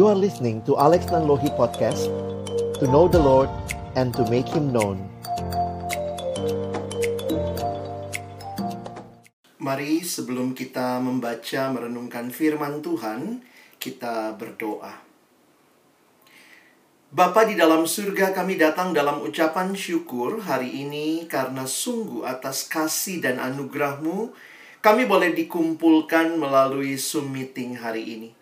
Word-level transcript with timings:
You 0.00 0.08
are 0.08 0.16
listening 0.16 0.64
to 0.64 0.80
Alex 0.80 1.12
Nanlohi 1.12 1.52
Podcast 1.60 2.08
To 2.80 2.88
know 2.88 3.04
the 3.04 3.20
Lord 3.20 3.52
and 4.00 4.16
to 4.16 4.24
make 4.32 4.48
Him 4.48 4.72
known 4.72 4.96
Mari 9.60 10.00
sebelum 10.00 10.56
kita 10.56 11.04
membaca 11.04 11.68
merenungkan 11.68 12.32
firman 12.32 12.80
Tuhan 12.80 13.44
Kita 13.76 14.32
berdoa 14.40 14.96
Bapa 17.12 17.44
di 17.44 17.60
dalam 17.60 17.84
surga 17.84 18.32
kami 18.32 18.56
datang 18.56 18.96
dalam 18.96 19.20
ucapan 19.20 19.76
syukur 19.76 20.40
hari 20.40 20.80
ini 20.80 21.28
karena 21.28 21.68
sungguh 21.68 22.24
atas 22.24 22.64
kasih 22.72 23.20
dan 23.20 23.36
anugerahmu 23.36 24.32
kami 24.80 25.04
boleh 25.04 25.36
dikumpulkan 25.36 26.40
melalui 26.40 26.96
Zoom 26.96 27.36
meeting 27.36 27.76
hari 27.76 28.16
ini. 28.16 28.39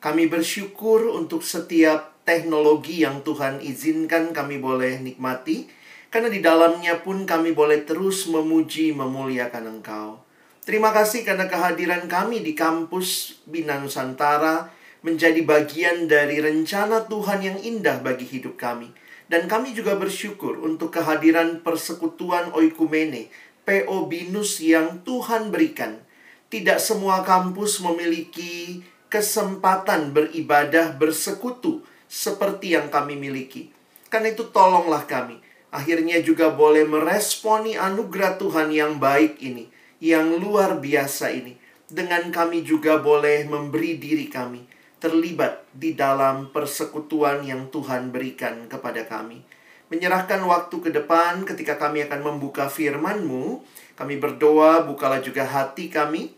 Kami 0.00 0.32
bersyukur 0.32 1.12
untuk 1.12 1.44
setiap 1.44 2.24
teknologi 2.24 3.04
yang 3.04 3.20
Tuhan 3.20 3.60
izinkan 3.60 4.32
kami 4.32 4.56
boleh 4.56 4.96
nikmati, 4.96 5.68
karena 6.08 6.32
di 6.32 6.40
dalamnya 6.40 7.04
pun 7.04 7.28
kami 7.28 7.52
boleh 7.52 7.84
terus 7.84 8.24
memuji, 8.24 8.96
memuliakan 8.96 9.78
Engkau. 9.78 10.24
Terima 10.64 10.96
kasih 10.96 11.20
karena 11.20 11.52
kehadiran 11.52 12.08
kami 12.08 12.40
di 12.40 12.56
kampus 12.56 13.40
Bina 13.44 13.76
Nusantara 13.76 14.72
menjadi 15.04 15.44
bagian 15.44 16.08
dari 16.08 16.40
rencana 16.40 17.04
Tuhan 17.04 17.44
yang 17.44 17.58
indah 17.60 18.00
bagi 18.00 18.24
hidup 18.24 18.56
kami. 18.56 18.88
Dan 19.30 19.46
kami 19.46 19.76
juga 19.76 19.94
bersyukur 20.00 20.58
untuk 20.64 20.96
kehadiran 20.96 21.62
persekutuan 21.62 22.50
Oikumene 22.56 23.30
PO 23.68 24.10
Binus 24.10 24.58
yang 24.64 25.04
Tuhan 25.06 25.54
berikan. 25.54 26.02
Tidak 26.50 26.82
semua 26.82 27.22
kampus 27.22 27.78
memiliki 27.78 28.82
kesempatan 29.10 30.14
beribadah 30.14 30.94
bersekutu 30.94 31.82
seperti 32.06 32.78
yang 32.78 32.88
kami 32.88 33.18
miliki. 33.18 33.74
Karena 34.06 34.30
itu 34.30 34.48
tolonglah 34.54 35.04
kami. 35.04 35.42
Akhirnya 35.70 36.18
juga 36.22 36.50
boleh 36.50 36.86
meresponi 36.86 37.74
anugerah 37.74 38.38
Tuhan 38.38 38.70
yang 38.70 39.02
baik 39.02 39.42
ini. 39.42 39.70
Yang 40.00 40.40
luar 40.40 40.78
biasa 40.78 41.34
ini. 41.34 41.58
Dengan 41.90 42.30
kami 42.30 42.62
juga 42.62 43.02
boleh 43.02 43.44
memberi 43.46 43.98
diri 43.98 44.30
kami. 44.30 44.64
Terlibat 45.02 45.66
di 45.74 45.92
dalam 45.92 46.54
persekutuan 46.54 47.42
yang 47.42 47.68
Tuhan 47.68 48.14
berikan 48.14 48.70
kepada 48.70 49.04
kami 49.04 49.60
menyerahkan 49.90 50.38
waktu 50.46 50.76
ke 50.78 50.90
depan 50.94 51.42
ketika 51.42 51.74
kami 51.76 52.06
akan 52.06 52.22
membuka 52.22 52.70
firman-Mu. 52.70 53.60
Kami 53.98 54.16
berdoa, 54.16 54.86
bukalah 54.86 55.20
juga 55.20 55.44
hati 55.44 55.90
kami. 55.90 56.32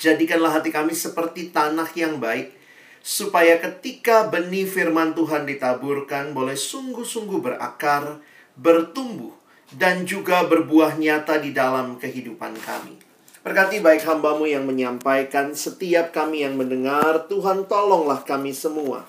Jadikanlah 0.00 0.56
hati 0.56 0.72
kami 0.72 0.96
seperti 0.96 1.52
tanah 1.52 1.92
yang 1.92 2.16
baik, 2.16 2.56
supaya 3.04 3.60
ketika 3.60 4.32
benih 4.32 4.64
firman 4.64 5.12
Tuhan 5.12 5.44
ditaburkan, 5.44 6.32
boleh 6.32 6.56
sungguh-sungguh 6.56 7.44
berakar, 7.44 8.24
bertumbuh, 8.56 9.36
dan 9.76 10.08
juga 10.08 10.48
berbuah 10.48 10.96
nyata 10.96 11.36
di 11.36 11.52
dalam 11.52 12.00
kehidupan 12.00 12.56
kami. 12.64 12.96
Berkati 13.44 13.84
baik 13.84 14.08
hambamu 14.08 14.48
yang 14.48 14.64
menyampaikan, 14.64 15.52
setiap 15.52 16.16
kami 16.16 16.48
yang 16.48 16.56
mendengar, 16.56 17.28
Tuhan 17.28 17.68
tolonglah 17.68 18.24
kami 18.24 18.56
semua 18.56 19.04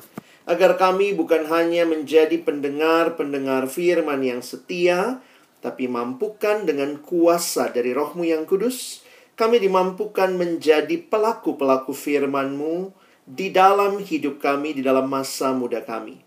agar 0.52 0.76
kami 0.76 1.14
bukan 1.14 1.46
hanya 1.48 1.86
menjadi 1.86 2.36
pendengar-pendengar 2.42 3.70
firman 3.70 4.20
yang 4.26 4.42
setia, 4.42 5.22
tapi 5.62 5.86
mampukan 5.86 6.66
dengan 6.66 6.98
kuasa 7.00 7.70
dari 7.70 7.94
rohmu 7.94 8.26
yang 8.26 8.50
kudus, 8.50 9.06
kami 9.40 9.60
dimampukan 9.60 10.34
menjadi 10.36 11.00
pelaku-pelaku 11.08 11.92
firman-Mu 11.96 12.94
di 13.26 13.50
dalam 13.50 14.02
hidup 14.02 14.42
kami, 14.44 14.78
di 14.78 14.84
dalam 14.84 15.08
masa 15.08 15.56
muda 15.56 15.82
kami. 15.82 16.22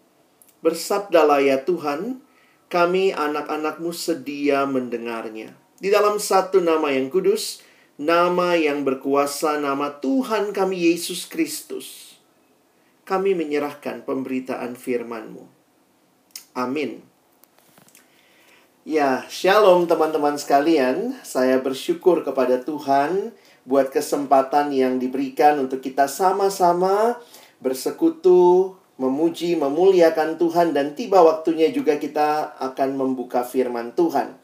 Bersabdalah 0.65 1.45
ya 1.45 1.61
Tuhan, 1.63 2.25
kami 2.73 3.13
anak-anakmu 3.13 3.93
sedia 3.93 4.65
mendengarnya. 4.65 5.53
Di 5.79 5.93
dalam 5.93 6.17
satu 6.17 6.65
nama 6.65 6.91
yang 6.91 7.13
kudus, 7.13 7.61
nama 8.01 8.57
yang 8.57 8.83
berkuasa, 8.83 9.61
nama 9.61 10.01
Tuhan 10.01 10.57
kami 10.57 10.89
Yesus 10.89 11.29
Kristus 11.29 12.15
kami 13.05 13.37
menyerahkan 13.37 14.03
pemberitaan 14.03 14.75
firman-Mu. 14.75 15.45
Amin. 16.57 17.05
Ya, 18.85 19.25
shalom 19.33 19.89
teman-teman 19.89 20.37
sekalian. 20.37 21.17
Saya 21.25 21.57
bersyukur 21.57 22.21
kepada 22.21 22.61
Tuhan 22.61 23.33
buat 23.65 23.89
kesempatan 23.89 24.77
yang 24.77 25.01
diberikan 25.01 25.57
untuk 25.57 25.81
kita 25.81 26.05
sama-sama 26.05 27.17
bersekutu, 27.65 28.77
memuji, 29.01 29.57
memuliakan 29.57 30.37
Tuhan 30.37 30.77
dan 30.77 30.93
tiba 30.93 31.25
waktunya 31.25 31.73
juga 31.73 31.97
kita 31.97 32.61
akan 32.61 33.01
membuka 33.01 33.41
firman 33.41 33.97
Tuhan. 33.97 34.37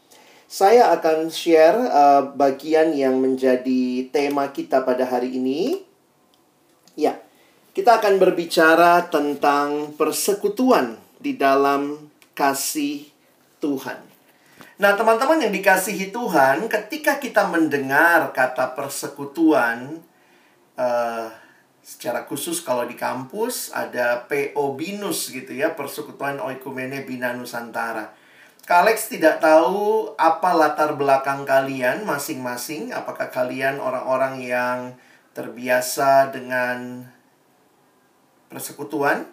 Saya 0.49 0.89
akan 0.97 1.29
share 1.29 1.77
uh, 1.77 2.33
bagian 2.33 2.97
yang 2.97 3.21
menjadi 3.21 4.09
tema 4.09 4.49
kita 4.57 4.89
pada 4.89 5.05
hari 5.05 5.37
ini. 5.37 5.85
Ya, 6.97 7.21
kita 7.77 8.01
akan 8.01 8.17
berbicara 8.17 9.05
tentang 9.13 9.93
persekutuan 10.01 10.97
di 11.21 11.37
dalam 11.37 12.09
kasih 12.33 13.05
Tuhan. 13.61 14.20
Nah, 14.81 14.97
teman-teman 14.97 15.45
yang 15.45 15.53
dikasihi 15.53 16.09
Tuhan, 16.09 16.69
ketika 16.69 17.21
kita 17.21 17.45
mendengar 17.49 18.33
kata 18.33 18.73
persekutuan, 18.73 20.01
uh, 20.81 21.29
secara 21.85 22.25
khusus 22.25 22.63
kalau 22.63 22.87
di 22.87 22.95
kampus 22.95 23.75
ada 23.75 24.25
PO 24.25 24.79
Binus 24.79 25.29
gitu 25.33 25.53
ya, 25.53 25.75
Persekutuan 25.75 26.39
Oikumene 26.39 27.03
Bina 27.05 27.35
Nusantara. 27.35 28.15
Kak 28.65 28.87
Alex 28.87 29.11
tidak 29.11 29.43
tahu 29.43 30.15
apa 30.15 30.55
latar 30.55 30.95
belakang 30.95 31.43
kalian 31.43 32.07
masing-masing, 32.07 32.95
apakah 32.95 33.27
kalian 33.27 33.83
orang-orang 33.83 34.39
yang 34.39 34.79
terbiasa 35.35 36.31
dengan 36.31 37.09
persekutuan. 38.47 39.27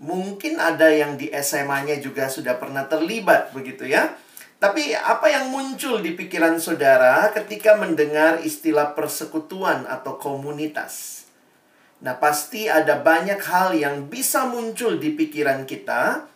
Mungkin 0.00 0.56
ada 0.56 0.88
yang 0.88 1.14
di 1.20 1.28
SMA-nya 1.28 2.00
juga 2.00 2.26
sudah 2.26 2.56
pernah 2.56 2.88
terlibat 2.88 3.52
begitu 3.52 3.84
ya. 3.84 4.16
Tapi 4.60 4.92
apa 4.92 5.24
yang 5.32 5.48
muncul 5.48 6.04
di 6.04 6.12
pikiran 6.12 6.60
saudara 6.60 7.32
ketika 7.32 7.80
mendengar 7.80 8.44
istilah 8.44 8.92
persekutuan 8.92 9.88
atau 9.88 10.20
komunitas? 10.20 11.24
Nah, 12.04 12.20
pasti 12.20 12.68
ada 12.68 13.00
banyak 13.00 13.40
hal 13.40 13.72
yang 13.72 14.12
bisa 14.12 14.44
muncul 14.44 15.00
di 15.00 15.16
pikiran 15.16 15.64
kita 15.64 16.28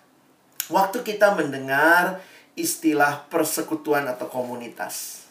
waktu 0.73 1.05
kita 1.05 1.37
mendengar 1.37 2.25
istilah 2.57 3.29
persekutuan 3.29 4.09
atau 4.09 4.25
komunitas 4.33 5.25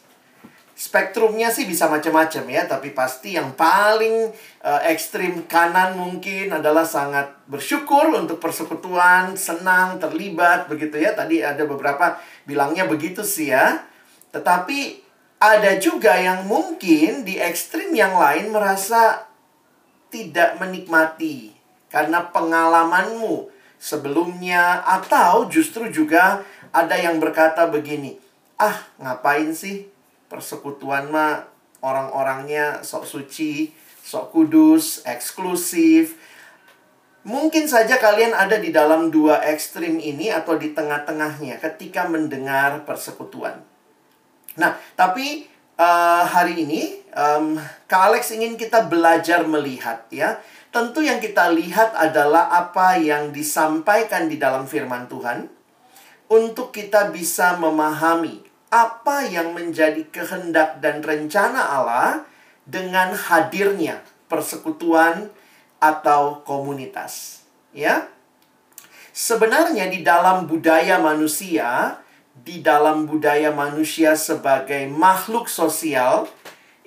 spektrumnya 0.74 1.54
sih 1.54 1.70
bisa 1.70 1.86
macam-macam 1.86 2.44
ya, 2.50 2.66
tapi 2.66 2.90
pasti 2.90 3.38
yang 3.38 3.54
paling 3.54 4.34
uh, 4.66 4.80
ekstrim 4.90 5.46
kanan 5.46 5.94
mungkin 5.94 6.50
adalah 6.50 6.82
sangat 6.82 7.30
bersyukur 7.46 8.10
untuk 8.10 8.42
persekutuan, 8.42 9.38
senang, 9.38 10.02
terlibat 10.02 10.66
begitu 10.66 10.98
ya. 10.98 11.14
Tadi 11.14 11.46
ada 11.46 11.62
beberapa 11.62 12.18
bilangnya 12.44 12.88
begitu 12.88 13.20
sih 13.24 13.52
ya. 13.52 13.84
Tetapi 14.32 15.04
ada 15.40 15.76
juga 15.76 16.16
yang 16.16 16.48
mungkin 16.48 17.26
di 17.28 17.36
ekstrim 17.36 17.92
yang 17.92 18.16
lain 18.16 18.48
merasa 18.54 19.28
tidak 20.08 20.56
menikmati 20.62 21.52
karena 21.92 22.24
pengalamanmu 22.30 23.50
sebelumnya 23.76 24.80
atau 24.86 25.50
justru 25.50 25.90
juga 25.90 26.40
ada 26.72 26.96
yang 26.96 27.20
berkata 27.20 27.68
begini, 27.68 28.16
"Ah, 28.56 28.80
ngapain 28.96 29.52
sih 29.52 29.90
persekutuan 30.30 31.12
mah 31.12 31.46
orang-orangnya 31.84 32.80
sok 32.80 33.04
suci, 33.04 33.70
sok 34.00 34.32
kudus, 34.32 35.04
eksklusif. 35.04 36.16
Mungkin 37.24 37.64
saja 37.64 37.96
kalian 37.96 38.36
ada 38.36 38.60
di 38.60 38.68
dalam 38.68 39.08
dua 39.08 39.40
ekstrim 39.48 39.96
ini 39.96 40.28
atau 40.28 40.60
di 40.60 40.76
tengah-tengahnya 40.76 41.56
ketika 41.56 42.04
mendengar 42.04 42.84
persekutuan. 42.84 43.64
Nah, 44.60 44.76
tapi 44.92 45.48
uh, 45.80 46.24
hari 46.28 46.68
ini 46.68 47.00
um, 47.16 47.56
Kak 47.88 48.12
Alex 48.12 48.28
ingin 48.36 48.60
kita 48.60 48.84
belajar 48.92 49.40
melihat 49.48 50.04
ya. 50.12 50.36
Tentu 50.68 51.00
yang 51.00 51.22
kita 51.22 51.48
lihat 51.54 51.96
adalah 51.96 52.50
apa 52.50 52.98
yang 52.98 53.30
disampaikan 53.30 54.26
di 54.28 54.36
dalam 54.36 54.66
firman 54.66 55.06
Tuhan 55.06 55.46
untuk 56.28 56.74
kita 56.74 57.14
bisa 57.14 57.54
memahami 57.56 58.42
apa 58.74 59.22
yang 59.30 59.54
menjadi 59.54 60.02
kehendak 60.10 60.82
dan 60.82 60.98
rencana 60.98 61.62
Allah 61.78 62.26
dengan 62.66 63.14
hadirnya 63.14 64.02
persekutuan 64.26 65.30
atau 65.84 66.40
komunitas. 66.48 67.44
Ya. 67.76 68.08
Sebenarnya 69.12 69.92
di 69.92 70.00
dalam 70.00 70.48
budaya 70.48 70.96
manusia, 70.96 72.00
di 72.32 72.64
dalam 72.64 73.04
budaya 73.04 73.52
manusia 73.52 74.16
sebagai 74.16 74.88
makhluk 74.88 75.46
sosial, 75.46 76.26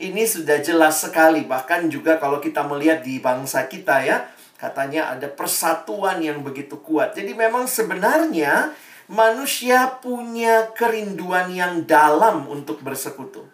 ini 0.01 0.25
sudah 0.25 0.59
jelas 0.59 1.05
sekali 1.05 1.45
bahkan 1.45 1.88
juga 1.88 2.17
kalau 2.17 2.41
kita 2.41 2.65
melihat 2.65 3.05
di 3.05 3.21
bangsa 3.21 3.69
kita 3.69 4.03
ya, 4.03 4.27
Katanya 4.57 5.13
ada 5.13 5.29
persatuan 5.29 6.17
yang 6.17 6.41
begitu 6.41 6.81
kuat. 6.81 7.13
Jadi 7.13 7.38
memang 7.38 7.69
sebenarnya 7.69 8.73
manusia 9.05 9.85
punya 10.01 10.73
kerinduan 10.73 11.53
yang 11.53 11.85
dalam 11.85 12.50
untuk 12.50 12.81
bersekutu. 12.81 13.45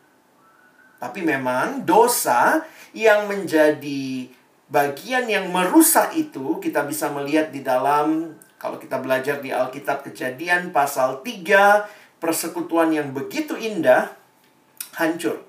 Tapi 1.04 1.20
memang 1.20 1.84
dosa 1.84 2.64
yang 2.96 3.28
menjadi 3.28 4.32
bagian 4.74 5.30
yang 5.30 5.54
merusak 5.54 6.18
itu 6.18 6.58
kita 6.58 6.82
bisa 6.90 7.14
melihat 7.14 7.54
di 7.54 7.62
dalam 7.62 8.34
kalau 8.58 8.82
kita 8.82 8.98
belajar 8.98 9.38
di 9.38 9.54
Alkitab 9.54 10.02
Kejadian 10.02 10.74
pasal 10.74 11.22
3 11.22 12.18
persekutuan 12.18 12.90
yang 12.90 13.14
begitu 13.14 13.54
indah 13.54 14.10
hancur 14.98 15.46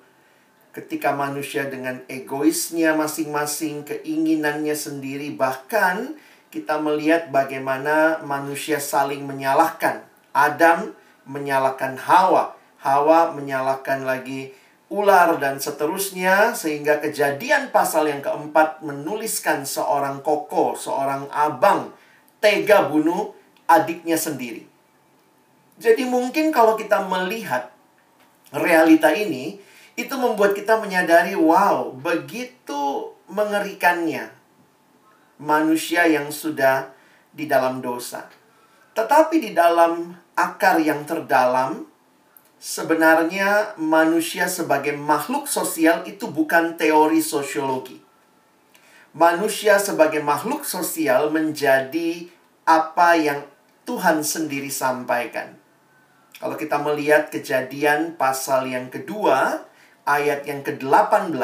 ketika 0.74 1.14
manusia 1.14 1.70
dengan 1.70 2.02
egoisnya 2.10 2.98
masing-masing, 2.98 3.86
keinginannya 3.86 4.74
sendiri, 4.74 5.30
bahkan 5.30 6.18
kita 6.50 6.82
melihat 6.82 7.30
bagaimana 7.30 8.20
manusia 8.26 8.82
saling 8.82 9.22
menyalahkan. 9.22 10.02
Adam 10.34 10.90
menyalahkan 11.30 11.94
Hawa, 11.94 12.58
Hawa 12.82 13.30
menyalahkan 13.38 14.02
lagi 14.02 14.50
ular 14.94 15.42
dan 15.42 15.58
seterusnya 15.58 16.54
sehingga 16.54 17.02
kejadian 17.02 17.74
pasal 17.74 18.06
yang 18.06 18.22
keempat 18.22 18.78
menuliskan 18.86 19.66
seorang 19.66 20.22
koko, 20.22 20.78
seorang 20.78 21.26
abang 21.34 21.90
tega 22.38 22.86
bunuh 22.86 23.34
adiknya 23.66 24.14
sendiri. 24.14 24.62
Jadi 25.82 26.06
mungkin 26.06 26.54
kalau 26.54 26.78
kita 26.78 27.02
melihat 27.10 27.74
realita 28.54 29.10
ini, 29.10 29.58
itu 29.98 30.14
membuat 30.14 30.54
kita 30.54 30.78
menyadari, 30.78 31.34
wow, 31.34 31.90
begitu 31.90 33.10
mengerikannya 33.26 34.30
manusia 35.42 36.06
yang 36.06 36.30
sudah 36.30 36.94
di 37.34 37.50
dalam 37.50 37.82
dosa. 37.82 38.30
Tetapi 38.94 39.42
di 39.42 39.50
dalam 39.50 40.14
akar 40.38 40.78
yang 40.78 41.02
terdalam, 41.02 41.82
sebenarnya 42.64 43.76
manusia 43.76 44.48
sebagai 44.48 44.96
makhluk 44.96 45.44
sosial 45.44 46.00
itu 46.08 46.32
bukan 46.32 46.80
teori 46.80 47.20
sosiologi. 47.20 48.00
Manusia 49.12 49.76
sebagai 49.76 50.24
makhluk 50.24 50.64
sosial 50.64 51.28
menjadi 51.28 52.24
apa 52.64 53.20
yang 53.20 53.44
Tuhan 53.84 54.24
sendiri 54.24 54.72
sampaikan. 54.72 55.60
Kalau 56.40 56.56
kita 56.56 56.80
melihat 56.80 57.28
kejadian 57.28 58.16
pasal 58.16 58.64
yang 58.64 58.88
kedua, 58.88 59.68
ayat 60.08 60.48
yang 60.48 60.64
ke-18, 60.64 61.36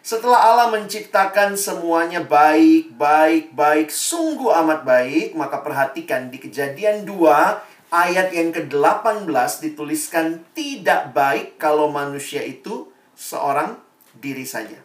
setelah 0.00 0.48
Allah 0.48 0.68
menciptakan 0.72 1.60
semuanya 1.60 2.24
baik, 2.24 2.96
baik, 2.96 3.52
baik, 3.52 3.92
sungguh 3.92 4.48
amat 4.64 4.82
baik, 4.82 5.36
maka 5.36 5.60
perhatikan 5.60 6.32
di 6.32 6.40
kejadian 6.40 7.04
2, 7.04 7.73
ayat 7.94 8.34
yang 8.34 8.50
ke-18 8.50 9.30
dituliskan 9.62 10.42
tidak 10.50 11.14
baik 11.14 11.62
kalau 11.62 11.94
manusia 11.94 12.42
itu 12.42 12.90
seorang 13.14 13.78
diri 14.18 14.42
saja. 14.42 14.82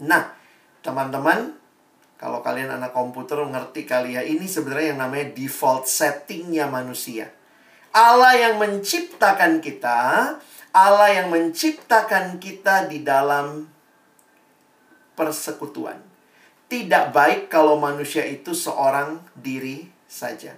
Nah, 0.00 0.32
teman-teman, 0.80 1.52
kalau 2.16 2.40
kalian 2.40 2.72
anak 2.72 2.96
komputer 2.96 3.36
ngerti 3.44 3.84
kali 3.84 4.16
ya, 4.16 4.24
ini 4.24 4.48
sebenarnya 4.48 4.96
yang 4.96 5.00
namanya 5.04 5.36
default 5.36 5.84
settingnya 5.84 6.72
manusia. 6.72 7.28
Allah 7.92 8.32
yang 8.48 8.56
menciptakan 8.56 9.60
kita, 9.60 10.00
Allah 10.72 11.08
yang 11.12 11.28
menciptakan 11.28 12.40
kita 12.40 12.88
di 12.88 13.04
dalam 13.04 13.68
persekutuan. 15.12 16.00
Tidak 16.72 17.12
baik 17.12 17.52
kalau 17.52 17.76
manusia 17.76 18.24
itu 18.24 18.56
seorang 18.56 19.20
diri 19.36 19.84
saja. 20.08 20.56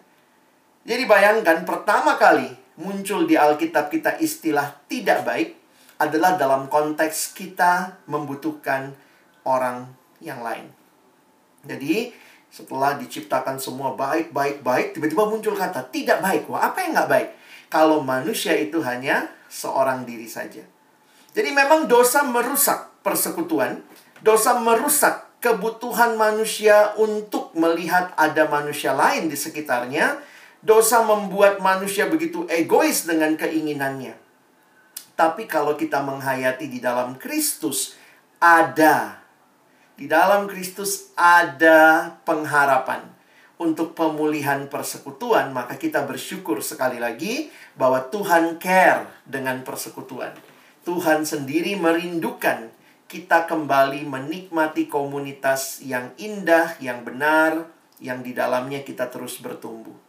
Jadi 0.84 1.08
bayangkan 1.08 1.64
pertama 1.64 2.20
kali 2.20 2.52
muncul 2.76 3.24
di 3.24 3.40
Alkitab 3.40 3.88
kita 3.88 4.20
istilah 4.20 4.84
tidak 4.84 5.24
baik 5.24 5.56
adalah 5.96 6.36
dalam 6.36 6.68
konteks 6.68 7.32
kita 7.32 8.04
membutuhkan 8.04 8.92
orang 9.48 9.88
yang 10.20 10.44
lain. 10.44 10.68
Jadi 11.64 12.12
setelah 12.52 13.00
diciptakan 13.00 13.56
semua 13.56 13.96
baik, 13.96 14.30
baik, 14.30 14.60
baik, 14.60 14.94
tiba-tiba 14.94 15.24
muncul 15.24 15.56
kata 15.56 15.88
tidak 15.88 16.20
baik. 16.20 16.46
Wah, 16.52 16.68
apa 16.68 16.84
yang 16.84 16.92
nggak 16.92 17.10
baik? 17.10 17.28
Kalau 17.72 18.04
manusia 18.04 18.54
itu 18.54 18.78
hanya 18.84 19.26
seorang 19.48 20.04
diri 20.04 20.28
saja. 20.28 20.62
Jadi 21.34 21.50
memang 21.50 21.90
dosa 21.90 22.22
merusak 22.22 23.02
persekutuan, 23.02 23.82
dosa 24.22 24.54
merusak 24.60 25.42
kebutuhan 25.42 26.14
manusia 26.14 26.94
untuk 26.94 27.50
melihat 27.58 28.14
ada 28.14 28.46
manusia 28.46 28.94
lain 28.94 29.26
di 29.26 29.34
sekitarnya, 29.34 30.14
dosa 30.64 31.04
membuat 31.04 31.60
manusia 31.60 32.08
begitu 32.08 32.48
egois 32.48 33.04
dengan 33.04 33.36
keinginannya. 33.36 34.16
Tapi 35.14 35.46
kalau 35.46 35.78
kita 35.78 36.02
menghayati 36.02 36.66
di 36.66 36.82
dalam 36.82 37.20
Kristus, 37.20 37.94
ada. 38.40 39.22
Di 39.94 40.10
dalam 40.10 40.50
Kristus 40.50 41.14
ada 41.14 42.10
pengharapan 42.26 43.06
untuk 43.62 43.94
pemulihan 43.94 44.66
persekutuan, 44.66 45.54
maka 45.54 45.78
kita 45.78 46.02
bersyukur 46.02 46.58
sekali 46.58 46.98
lagi 46.98 47.54
bahwa 47.78 48.02
Tuhan 48.10 48.58
care 48.58 49.06
dengan 49.22 49.62
persekutuan. 49.62 50.34
Tuhan 50.82 51.22
sendiri 51.22 51.78
merindukan 51.78 52.74
kita 53.06 53.46
kembali 53.46 54.02
menikmati 54.02 54.90
komunitas 54.90 55.78
yang 55.86 56.10
indah, 56.18 56.74
yang 56.82 57.06
benar, 57.06 57.70
yang 58.02 58.26
di 58.26 58.34
dalamnya 58.34 58.82
kita 58.82 59.06
terus 59.06 59.38
bertumbuh. 59.38 60.03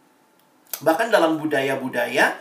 Bahkan 0.82 1.08
dalam 1.08 1.40
budaya-budaya, 1.40 2.36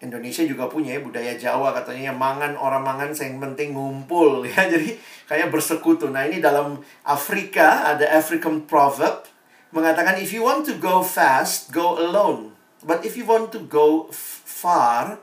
Indonesia 0.00 0.40
juga 0.48 0.64
punya 0.64 0.96
ya 0.96 1.00
budaya 1.04 1.36
Jawa 1.36 1.76
katanya 1.76 2.08
mangan 2.16 2.56
orang 2.56 2.80
mangan 2.80 3.12
yang 3.12 3.36
penting 3.36 3.76
ngumpul 3.76 4.40
ya 4.48 4.64
jadi 4.64 4.96
kayak 5.28 5.52
bersekutu. 5.52 6.08
Nah 6.08 6.24
ini 6.24 6.40
dalam 6.40 6.80
Afrika 7.04 7.84
ada 7.84 8.08
African 8.16 8.64
proverb 8.64 9.28
mengatakan 9.76 10.16
if 10.16 10.32
you 10.32 10.40
want 10.40 10.64
to 10.64 10.80
go 10.80 11.04
fast, 11.04 11.68
go 11.68 12.00
alone. 12.00 12.56
But 12.80 13.04
if 13.04 13.12
you 13.12 13.28
want 13.28 13.52
to 13.52 13.60
go 13.60 14.08
far, 14.48 15.20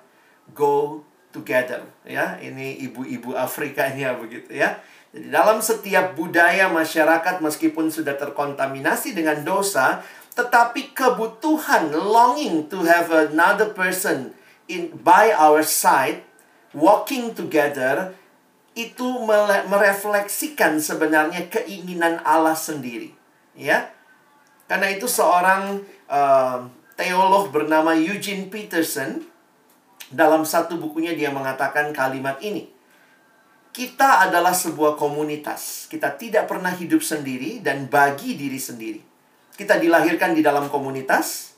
go 0.53 1.01
together. 1.33 1.89
Ya, 2.05 2.37
ini 2.37 2.77
ibu-ibu 2.85 3.33
Afrikanya 3.33 4.13
begitu 4.21 4.53
ya. 4.53 4.77
Jadi 5.09 5.33
dalam 5.33 5.63
setiap 5.63 6.13
budaya 6.13 6.69
masyarakat 6.69 7.41
meskipun 7.41 7.89
sudah 7.89 8.13
terkontaminasi 8.19 9.17
dengan 9.17 9.41
dosa, 9.41 10.03
tetapi 10.37 10.93
kebutuhan 10.93 11.89
longing 11.89 12.69
to 12.69 12.85
have 12.85 13.09
another 13.09 13.73
person 13.73 14.37
in 14.69 14.93
by 15.01 15.33
our 15.33 15.65
side 15.65 16.21
walking 16.77 17.33
together 17.33 18.13
itu 18.77 19.25
merefleksikan 19.65 20.77
sebenarnya 20.77 21.49
keinginan 21.49 22.21
Allah 22.21 22.53
sendiri, 22.53 23.09
ya. 23.57 23.89
Karena 24.69 24.93
itu 24.93 25.09
seorang 25.09 25.81
uh, 26.05 26.69
teolog 26.93 27.49
bernama 27.49 27.97
Eugene 27.97 28.45
Peterson 28.53 29.25
dalam 30.13 30.45
satu 30.45 30.77
bukunya 30.77 31.17
dia 31.17 31.33
mengatakan 31.33 31.89
kalimat 31.89 32.37
ini. 32.45 32.69
Kita 33.73 34.29
adalah 34.29 34.53
sebuah 34.53 34.93
komunitas. 34.93 35.89
Kita 35.89 36.13
tidak 36.13 36.45
pernah 36.45 36.73
hidup 36.73 37.01
sendiri 37.01 37.61
dan 37.65 37.89
bagi 37.89 38.37
diri 38.37 38.61
sendiri. 38.61 39.16
Kita 39.57 39.81
dilahirkan 39.81 40.37
di 40.37 40.45
dalam 40.45 40.69
komunitas. 40.69 41.57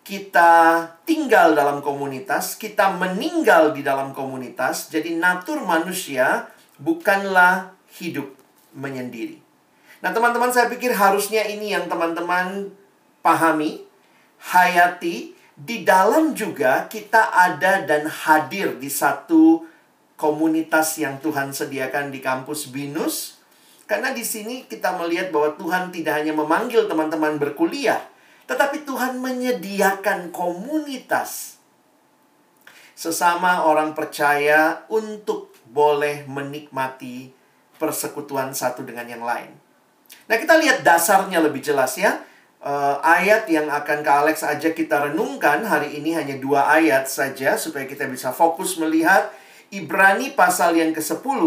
Kita 0.00 0.80
tinggal 1.04 1.52
dalam 1.52 1.84
komunitas, 1.84 2.56
kita 2.56 2.96
meninggal 2.96 3.76
di 3.76 3.84
dalam 3.84 4.16
komunitas. 4.16 4.88
Jadi 4.88 5.20
natur 5.20 5.60
manusia 5.60 6.48
bukanlah 6.80 7.76
hidup 8.00 8.32
menyendiri. 8.72 9.36
Nah, 10.00 10.16
teman-teman, 10.16 10.48
saya 10.48 10.72
pikir 10.72 10.96
harusnya 10.96 11.44
ini 11.44 11.76
yang 11.76 11.84
teman-teman 11.86 12.72
pahami, 13.20 13.84
hayati. 14.40 15.36
Di 15.60 15.84
dalam 15.84 16.32
juga 16.32 16.88
kita 16.88 17.36
ada 17.36 17.84
dan 17.84 18.08
hadir 18.08 18.80
di 18.80 18.88
satu 18.88 19.68
komunitas 20.16 20.96
yang 20.96 21.20
Tuhan 21.20 21.52
sediakan 21.52 22.08
di 22.08 22.24
kampus 22.24 22.72
Binus. 22.72 23.39
Karena 23.90 24.14
di 24.14 24.22
sini 24.22 24.70
kita 24.70 24.94
melihat 24.94 25.34
bahwa 25.34 25.58
Tuhan 25.58 25.90
tidak 25.90 26.22
hanya 26.22 26.30
memanggil 26.30 26.86
teman-teman 26.86 27.42
berkuliah, 27.42 27.98
tetapi 28.46 28.86
Tuhan 28.86 29.18
menyediakan 29.18 30.30
komunitas 30.30 31.58
sesama 32.94 33.66
orang 33.66 33.90
percaya 33.90 34.86
untuk 34.86 35.50
boleh 35.66 36.22
menikmati 36.30 37.34
persekutuan 37.82 38.54
satu 38.54 38.86
dengan 38.86 39.10
yang 39.10 39.26
lain. 39.26 39.50
Nah, 40.30 40.38
kita 40.38 40.54
lihat 40.62 40.86
dasarnya 40.86 41.42
lebih 41.42 41.58
jelas 41.58 41.98
ya. 41.98 42.22
Uh, 42.62 43.02
ayat 43.02 43.50
yang 43.50 43.66
akan 43.66 44.06
Kak 44.06 44.16
Alex 44.22 44.46
ajak 44.46 44.78
kita 44.78 45.10
renungkan 45.10 45.66
hari 45.66 45.98
ini 45.98 46.14
hanya 46.14 46.38
dua 46.38 46.70
ayat 46.78 47.10
saja 47.10 47.58
supaya 47.58 47.90
kita 47.90 48.06
bisa 48.06 48.30
fokus 48.30 48.78
melihat 48.78 49.34
Ibrani 49.74 50.36
pasal 50.36 50.78
yang 50.78 50.94
ke-10 50.94 51.40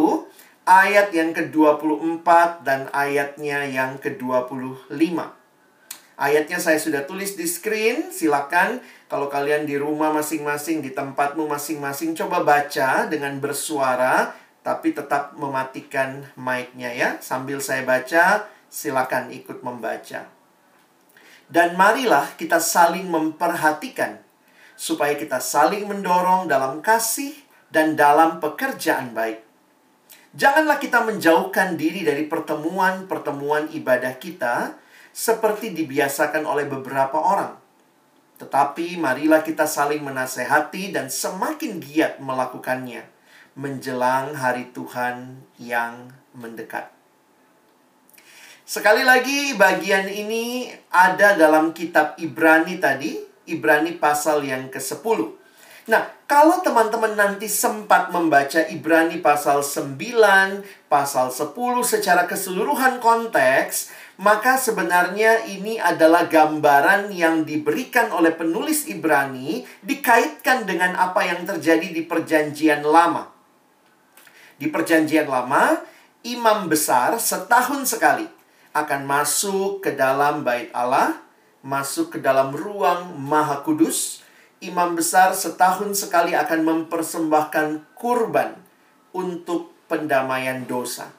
ayat 0.63 1.11
yang 1.11 1.35
ke-24 1.35 2.27
dan 2.63 2.87
ayatnya 2.95 3.67
yang 3.67 3.99
ke-25. 3.99 4.89
Ayatnya 6.13 6.59
saya 6.61 6.79
sudah 6.79 7.03
tulis 7.03 7.35
di 7.35 7.43
screen, 7.43 8.13
silakan 8.13 8.79
kalau 9.11 9.27
kalian 9.27 9.67
di 9.67 9.75
rumah 9.75 10.15
masing-masing, 10.15 10.79
di 10.79 10.95
tempatmu 10.95 11.51
masing-masing, 11.51 12.15
coba 12.15 12.47
baca 12.47 13.09
dengan 13.11 13.37
bersuara, 13.43 14.31
tapi 14.63 14.95
tetap 14.95 15.35
mematikan 15.35 16.23
mic-nya 16.39 16.95
ya. 16.95 17.09
Sambil 17.19 17.59
saya 17.59 17.83
baca, 17.83 18.47
silakan 18.71 19.35
ikut 19.35 19.59
membaca. 19.67 20.31
Dan 21.51 21.75
marilah 21.75 22.31
kita 22.39 22.63
saling 22.63 23.11
memperhatikan, 23.11 24.23
supaya 24.79 25.19
kita 25.19 25.43
saling 25.43 25.91
mendorong 25.91 26.47
dalam 26.47 26.79
kasih 26.79 27.35
dan 27.67 27.99
dalam 27.99 28.39
pekerjaan 28.39 29.11
baik. 29.11 29.42
Janganlah 30.33 30.81
kita 30.81 31.05
menjauhkan 31.05 31.77
diri 31.77 32.01
dari 32.01 32.25
pertemuan-pertemuan 32.25 33.69
ibadah 33.69 34.17
kita 34.17 34.73
seperti 35.13 35.77
dibiasakan 35.77 36.49
oleh 36.49 36.65
beberapa 36.65 37.21
orang. 37.21 37.53
Tetapi 38.41 38.97
marilah 38.97 39.45
kita 39.45 39.69
saling 39.69 40.01
menasehati 40.01 40.89
dan 40.89 41.13
semakin 41.13 41.77
giat 41.77 42.17
melakukannya 42.17 43.05
menjelang 43.53 44.33
hari 44.33 44.73
Tuhan 44.73 45.37
yang 45.61 46.09
mendekat. 46.33 46.89
Sekali 48.65 49.05
lagi 49.05 49.53
bagian 49.53 50.09
ini 50.09 50.73
ada 50.89 51.37
dalam 51.37 51.77
kitab 51.77 52.17
Ibrani 52.17 52.81
tadi, 52.81 53.21
Ibrani 53.45 54.01
pasal 54.01 54.41
yang 54.49 54.73
ke-10. 54.73 55.42
Nah, 55.83 56.07
kalau 56.31 56.63
teman-teman 56.63 57.11
nanti 57.19 57.51
sempat 57.51 58.07
membaca 58.07 58.63
Ibrani 58.71 59.19
pasal 59.19 59.59
9, 59.59 60.63
pasal 60.87 61.27
10 61.27 61.51
secara 61.83 62.23
keseluruhan 62.23 63.03
konteks, 63.03 63.91
maka 64.15 64.55
sebenarnya 64.55 65.43
ini 65.43 65.83
adalah 65.83 66.31
gambaran 66.31 67.11
yang 67.11 67.43
diberikan 67.43 68.15
oleh 68.15 68.31
penulis 68.31 68.87
Ibrani 68.87 69.67
dikaitkan 69.83 70.63
dengan 70.63 70.95
apa 70.95 71.27
yang 71.27 71.43
terjadi 71.43 71.91
di 71.91 72.07
perjanjian 72.07 72.87
lama. 72.87 73.27
Di 74.55 74.71
perjanjian 74.71 75.27
lama, 75.27 75.83
imam 76.23 76.71
besar 76.71 77.19
setahun 77.19 77.91
sekali 77.91 78.23
akan 78.71 79.03
masuk 79.03 79.83
ke 79.83 79.91
dalam 79.91 80.47
bait 80.47 80.71
Allah, 80.71 81.19
masuk 81.59 82.15
ke 82.15 82.19
dalam 82.23 82.55
ruang 82.55 83.19
maha 83.19 83.59
kudus, 83.59 84.22
imam 84.63 84.95
besar 84.95 85.35
setahun 85.35 85.91
sekali 85.93 86.31
akan 86.31 86.63
mempersembahkan 86.63 87.93
kurban 87.93 88.55
untuk 89.11 89.75
pendamaian 89.91 90.63
dosa. 90.63 91.11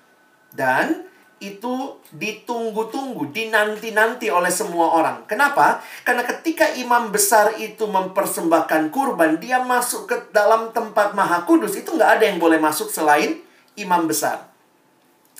Dan 0.51 1.07
itu 1.43 2.01
ditunggu-tunggu, 2.15 3.29
dinanti-nanti 3.35 4.33
oleh 4.33 4.49
semua 4.49 4.97
orang. 4.97 5.29
Kenapa? 5.29 5.85
Karena 6.07 6.25
ketika 6.25 6.73
imam 6.73 7.13
besar 7.13 7.61
itu 7.61 7.85
mempersembahkan 7.85 8.89
kurban, 8.89 9.37
dia 9.37 9.61
masuk 9.61 10.09
ke 10.09 10.17
dalam 10.33 10.73
tempat 10.73 11.13
maha 11.13 11.45
kudus. 11.45 11.77
Itu 11.77 12.01
nggak 12.01 12.11
ada 12.21 12.25
yang 12.25 12.41
boleh 12.41 12.57
masuk 12.57 12.89
selain 12.89 13.45
imam 13.77 14.09
besar. 14.09 14.49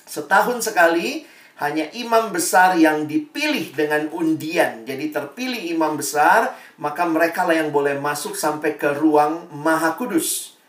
Setahun 0.05 0.61
sekali, 0.61 1.25
hanya 1.55 1.87
imam 1.95 2.35
besar 2.35 2.75
yang 2.75 3.07
dipilih 3.07 3.71
dengan 3.71 4.11
undian. 4.11 4.83
Jadi 4.83 5.07
terpilih 5.15 5.71
imam 5.71 5.95
besar, 5.95 6.51
maka 6.75 7.07
mereka 7.07 7.47
lah 7.47 7.55
yang 7.55 7.71
boleh 7.71 7.95
masuk 7.95 8.35
sampai 8.35 8.75
ke 8.75 8.91
ruang 8.91 9.47
maha 9.55 9.95
kudus. 9.95 10.59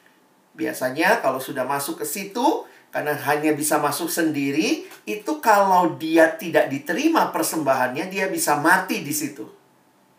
Biasanya 0.54 1.18
kalau 1.18 1.42
sudah 1.42 1.66
masuk 1.66 2.00
ke 2.02 2.06
situ, 2.06 2.62
karena 2.94 3.18
hanya 3.26 3.50
bisa 3.52 3.82
masuk 3.82 4.06
sendiri, 4.06 4.86
itu 5.04 5.32
kalau 5.42 5.98
dia 5.98 6.38
tidak 6.38 6.70
diterima 6.70 7.34
persembahannya, 7.34 8.06
dia 8.06 8.30
bisa 8.30 8.54
mati 8.56 9.02
di 9.02 9.10
situ. 9.10 9.44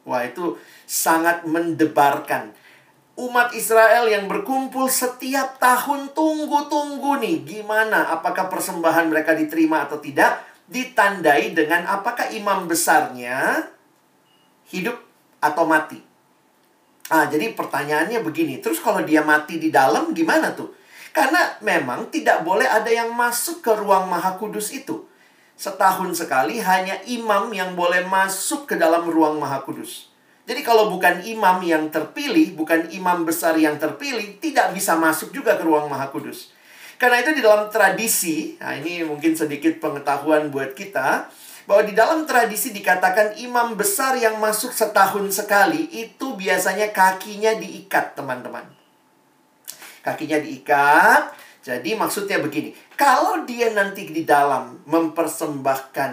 Wah, 0.03 0.27
itu 0.27 0.59
sangat 0.83 1.47
mendebarkan. 1.47 2.51
Umat 3.17 3.55
Israel 3.57 4.05
yang 4.05 4.29
berkumpul 4.29 4.91
setiap 4.93 5.57
tahun 5.57 6.13
tunggu-tunggu 6.13 7.17
nih, 7.17 7.41
gimana 7.41 8.13
apakah 8.13 8.45
persembahan 8.45 9.09
mereka 9.09 9.33
diterima 9.33 9.89
atau 9.89 9.97
tidak? 9.97 10.56
Ditandai 10.67 11.55
dengan 11.55 11.87
apakah 11.87 12.27
imam 12.31 12.67
besarnya 12.67 13.67
hidup 14.67 14.99
atau 15.39 15.63
mati. 15.63 16.03
Ah, 17.07 17.23
jadi 17.31 17.55
pertanyaannya 17.55 18.19
begini, 18.19 18.59
terus 18.59 18.83
kalau 18.83 18.99
dia 18.99 19.23
mati 19.23 19.55
di 19.63 19.71
dalam 19.71 20.11
gimana 20.11 20.51
tuh? 20.51 20.75
Karena 21.15 21.55
memang 21.63 22.11
tidak 22.11 22.43
boleh 22.43 22.67
ada 22.67 22.91
yang 22.91 23.15
masuk 23.15 23.63
ke 23.63 23.71
ruang 23.71 24.11
maha 24.11 24.35
kudus 24.35 24.75
itu. 24.75 25.07
Setahun 25.57 26.13
sekali 26.13 26.59
hanya 26.61 26.99
imam 27.07 27.49
yang 27.49 27.73
boleh 27.73 28.05
masuk 28.05 28.69
ke 28.69 28.75
dalam 28.75 29.07
ruang 29.07 29.39
maha 29.39 29.63
kudus. 29.63 30.11
Jadi 30.47 30.61
kalau 30.61 30.91
bukan 30.91 31.23
imam 31.23 31.59
yang 31.63 31.89
terpilih, 31.89 32.53
bukan 32.55 32.91
imam 32.91 33.23
besar 33.23 33.55
yang 33.57 33.79
terpilih, 33.79 34.37
tidak 34.43 34.75
bisa 34.75 34.99
masuk 34.99 35.31
juga 35.31 35.55
ke 35.57 35.63
ruang 35.63 35.89
maha 35.89 36.11
kudus. 36.11 36.53
Karena 36.97 37.21
itu 37.21 37.37
di 37.37 37.45
dalam 37.45 37.69
tradisi, 37.69 38.57
nah 38.57 38.73
ini 38.73 39.05
mungkin 39.05 39.37
sedikit 39.37 39.77
pengetahuan 39.77 40.49
buat 40.49 40.73
kita, 40.73 41.29
bahwa 41.69 41.83
di 41.85 41.93
dalam 41.93 42.25
tradisi 42.25 42.73
dikatakan 42.73 43.37
imam 43.37 43.77
besar 43.77 44.17
yang 44.17 44.41
masuk 44.41 44.73
setahun 44.73 45.29
sekali 45.29 45.85
itu 45.93 46.33
biasanya 46.33 46.89
kakinya 46.89 47.53
diikat, 47.53 48.17
teman-teman. 48.17 48.65
Kakinya 50.01 50.41
diikat. 50.41 51.35
Jadi 51.67 51.99
maksudnya 51.99 52.39
begini, 52.39 52.71
kalau 52.95 53.43
dia 53.43 53.75
nanti 53.75 54.07
di 54.07 54.23
dalam 54.23 54.79
mempersembahkan 54.87 56.11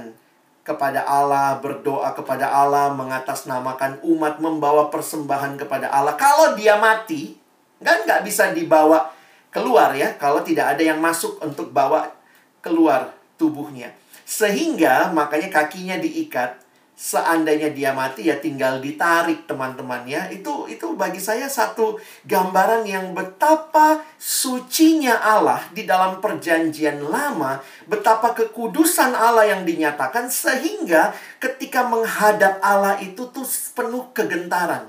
kepada 0.67 1.07
Allah, 1.07 1.62
berdoa 1.62 2.11
kepada 2.19 2.50
Allah, 2.50 2.91
mengatasnamakan 2.91 4.03
umat, 4.03 4.43
membawa 4.43 4.91
persembahan 4.91 5.55
kepada 5.55 5.95
Allah. 5.95 6.19
Kalau 6.19 6.59
dia 6.59 6.75
mati, 6.75 7.38
kan 7.79 8.03
nggak 8.03 8.26
bisa 8.26 8.50
dibawa 8.50 9.13
keluar 9.55 9.95
ya 9.95 10.19
kalau 10.19 10.43
tidak 10.43 10.75
ada 10.75 10.83
yang 10.83 10.99
masuk 10.99 11.39
untuk 11.39 11.71
bawa 11.71 12.11
keluar 12.59 13.15
tubuhnya. 13.39 13.95
Sehingga 14.27 15.15
makanya 15.15 15.63
kakinya 15.63 15.95
diikat. 16.03 16.67
Seandainya 16.95 17.75
dia 17.75 17.91
mati 17.91 18.31
ya 18.31 18.39
tinggal 18.39 18.79
ditarik 18.79 19.51
teman-teman 19.51 20.07
ya. 20.07 20.31
Itu 20.31 20.71
itu 20.71 20.95
bagi 20.95 21.19
saya 21.19 21.51
satu 21.51 21.99
gambaran 22.23 22.87
yang 22.87 23.11
betapa 23.19 23.99
sucinya 24.15 25.19
Allah 25.19 25.59
di 25.75 25.91
dalam 25.91 26.23
perjanjian 26.23 27.03
lama, 27.03 27.59
betapa 27.91 28.31
kekudusan 28.39 29.11
Allah 29.11 29.51
yang 29.51 29.67
dinyatakan 29.67 30.31
sehingga 30.31 31.11
ketika 31.43 31.83
menghadap 31.83 32.63
Allah 32.63 32.95
itu 33.03 33.27
tuh 33.35 33.47
penuh 33.75 34.15
kegentaran. 34.15 34.87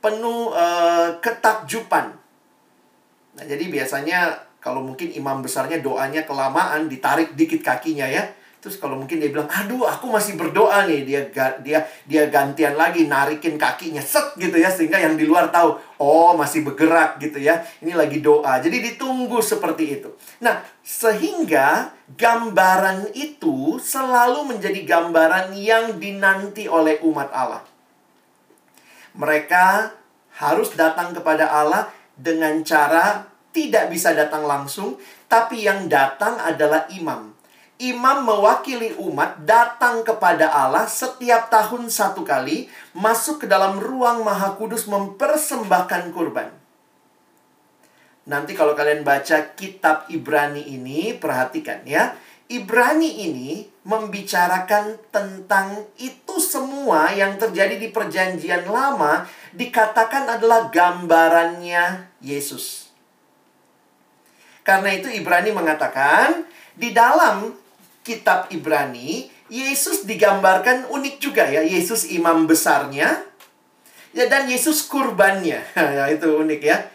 Penuh 0.00 0.56
uh, 0.56 1.20
ketakjuban 1.20 2.25
Nah, 3.36 3.44
jadi 3.44 3.68
biasanya 3.68 4.32
kalau 4.58 4.80
mungkin 4.82 5.12
imam 5.12 5.44
besarnya 5.44 5.78
doanya 5.84 6.24
kelamaan 6.24 6.88
ditarik 6.88 7.36
dikit 7.36 7.60
kakinya 7.60 8.08
ya. 8.08 8.24
Terus 8.56 8.82
kalau 8.82 8.98
mungkin 8.98 9.22
dia 9.22 9.30
bilang, 9.30 9.46
"Aduh, 9.46 9.86
aku 9.86 10.10
masih 10.10 10.34
berdoa 10.34 10.90
nih." 10.90 11.06
Dia 11.06 11.22
dia 11.62 11.86
dia 12.02 12.22
gantian 12.26 12.74
lagi 12.74 13.06
narikin 13.06 13.54
kakinya 13.54 14.02
set 14.02 14.34
gitu 14.34 14.58
ya 14.58 14.66
sehingga 14.66 14.98
yang 14.98 15.14
di 15.14 15.22
luar 15.22 15.54
tahu, 15.54 15.78
"Oh, 16.02 16.34
masih 16.34 16.66
bergerak 16.66 17.22
gitu 17.22 17.38
ya. 17.38 17.62
Ini 17.78 17.94
lagi 17.94 18.18
doa." 18.18 18.58
Jadi 18.58 18.82
ditunggu 18.82 19.38
seperti 19.38 20.02
itu. 20.02 20.10
Nah, 20.42 20.66
sehingga 20.82 21.94
gambaran 22.18 23.14
itu 23.14 23.78
selalu 23.78 24.56
menjadi 24.56 24.82
gambaran 24.82 25.54
yang 25.54 26.02
dinanti 26.02 26.66
oleh 26.66 26.98
umat 27.06 27.30
Allah. 27.30 27.62
Mereka 29.14 29.94
harus 30.42 30.74
datang 30.74 31.14
kepada 31.14 31.48
Allah 31.48 31.88
dengan 32.16 32.64
cara 32.64 33.28
tidak 33.52 33.92
bisa 33.92 34.12
datang 34.12 34.44
langsung, 34.44 35.00
tapi 35.28 35.64
yang 35.64 35.88
datang 35.88 36.36
adalah 36.40 36.88
imam. 36.92 37.36
Imam 37.76 38.24
mewakili 38.24 38.96
umat 38.96 39.44
datang 39.44 40.00
kepada 40.00 40.48
Allah 40.48 40.88
setiap 40.88 41.52
tahun 41.52 41.92
satu 41.92 42.24
kali, 42.24 42.72
masuk 42.96 43.44
ke 43.44 43.46
dalam 43.48 43.76
ruang 43.76 44.24
Maha 44.24 44.56
Kudus 44.56 44.88
mempersembahkan 44.88 46.08
kurban. 46.16 46.48
Nanti 48.26 48.56
kalau 48.56 48.72
kalian 48.72 49.04
baca 49.04 49.52
kitab 49.54 50.08
Ibrani 50.08 50.72
ini, 50.72 51.12
perhatikan 51.14 51.84
ya. 51.84 52.16
Ibrani 52.46 53.26
ini 53.26 53.66
membicarakan 53.84 54.98
tentang 55.10 55.82
itu 55.98 56.38
semua 56.38 57.10
yang 57.10 57.34
terjadi 57.38 57.74
di 57.74 57.90
perjanjian 57.90 58.70
lama 58.70 59.26
dikatakan 59.56 60.28
adalah 60.36 60.68
gambarannya 60.68 62.12
Yesus. 62.20 62.92
Karena 64.60 64.92
itu 64.92 65.08
Ibrani 65.08 65.56
mengatakan 65.56 66.44
di 66.76 66.92
dalam 66.92 67.56
kitab 68.04 68.52
Ibrani 68.52 69.32
Yesus 69.48 70.04
digambarkan 70.04 70.90
unik 70.92 71.16
juga 71.22 71.48
ya. 71.48 71.64
Yesus 71.64 72.04
imam 72.12 72.44
besarnya 72.44 73.24
ya 74.12 74.24
dan 74.28 74.44
Yesus 74.50 74.84
kurbannya. 74.84 75.64
ya 75.96 76.04
itu 76.12 76.28
unik 76.36 76.60
ya. 76.60 76.92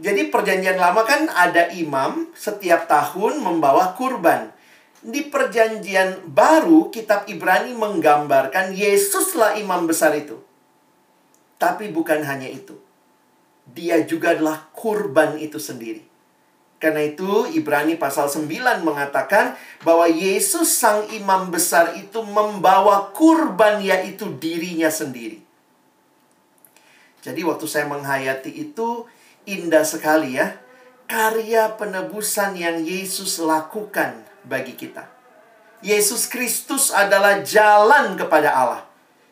Jadi 0.00 0.30
perjanjian 0.30 0.78
lama 0.78 1.02
kan 1.02 1.26
ada 1.28 1.68
imam 1.74 2.30
setiap 2.38 2.86
tahun 2.86 3.42
membawa 3.42 3.96
kurban. 3.98 4.54
Di 5.00 5.32
perjanjian 5.32 6.28
baru 6.28 6.92
kitab 6.92 7.24
Ibrani 7.26 7.72
menggambarkan 7.72 8.76
Yesuslah 8.76 9.56
imam 9.56 9.88
besar 9.88 10.12
itu. 10.14 10.49
Tapi 11.60 11.92
bukan 11.92 12.24
hanya 12.24 12.48
itu. 12.48 12.72
Dia 13.68 14.00
juga 14.08 14.32
adalah 14.32 14.72
kurban 14.72 15.36
itu 15.36 15.60
sendiri. 15.60 16.00
Karena 16.80 17.04
itu 17.04 17.44
Ibrani 17.52 18.00
pasal 18.00 18.32
9 18.32 18.48
mengatakan 18.80 19.52
bahwa 19.84 20.08
Yesus 20.08 20.80
sang 20.80 21.04
imam 21.12 21.52
besar 21.52 21.92
itu 21.92 22.24
membawa 22.24 23.12
kurban 23.12 23.84
yaitu 23.84 24.32
dirinya 24.40 24.88
sendiri. 24.88 25.44
Jadi 27.20 27.44
waktu 27.44 27.68
saya 27.68 27.84
menghayati 27.84 28.48
itu 28.48 29.04
indah 29.44 29.84
sekali 29.84 30.40
ya. 30.40 30.56
Karya 31.04 31.76
penebusan 31.76 32.56
yang 32.56 32.80
Yesus 32.80 33.36
lakukan 33.44 34.24
bagi 34.48 34.72
kita. 34.72 35.04
Yesus 35.84 36.24
Kristus 36.32 36.88
adalah 36.88 37.44
jalan 37.44 38.16
kepada 38.16 38.56
Allah 38.56 38.89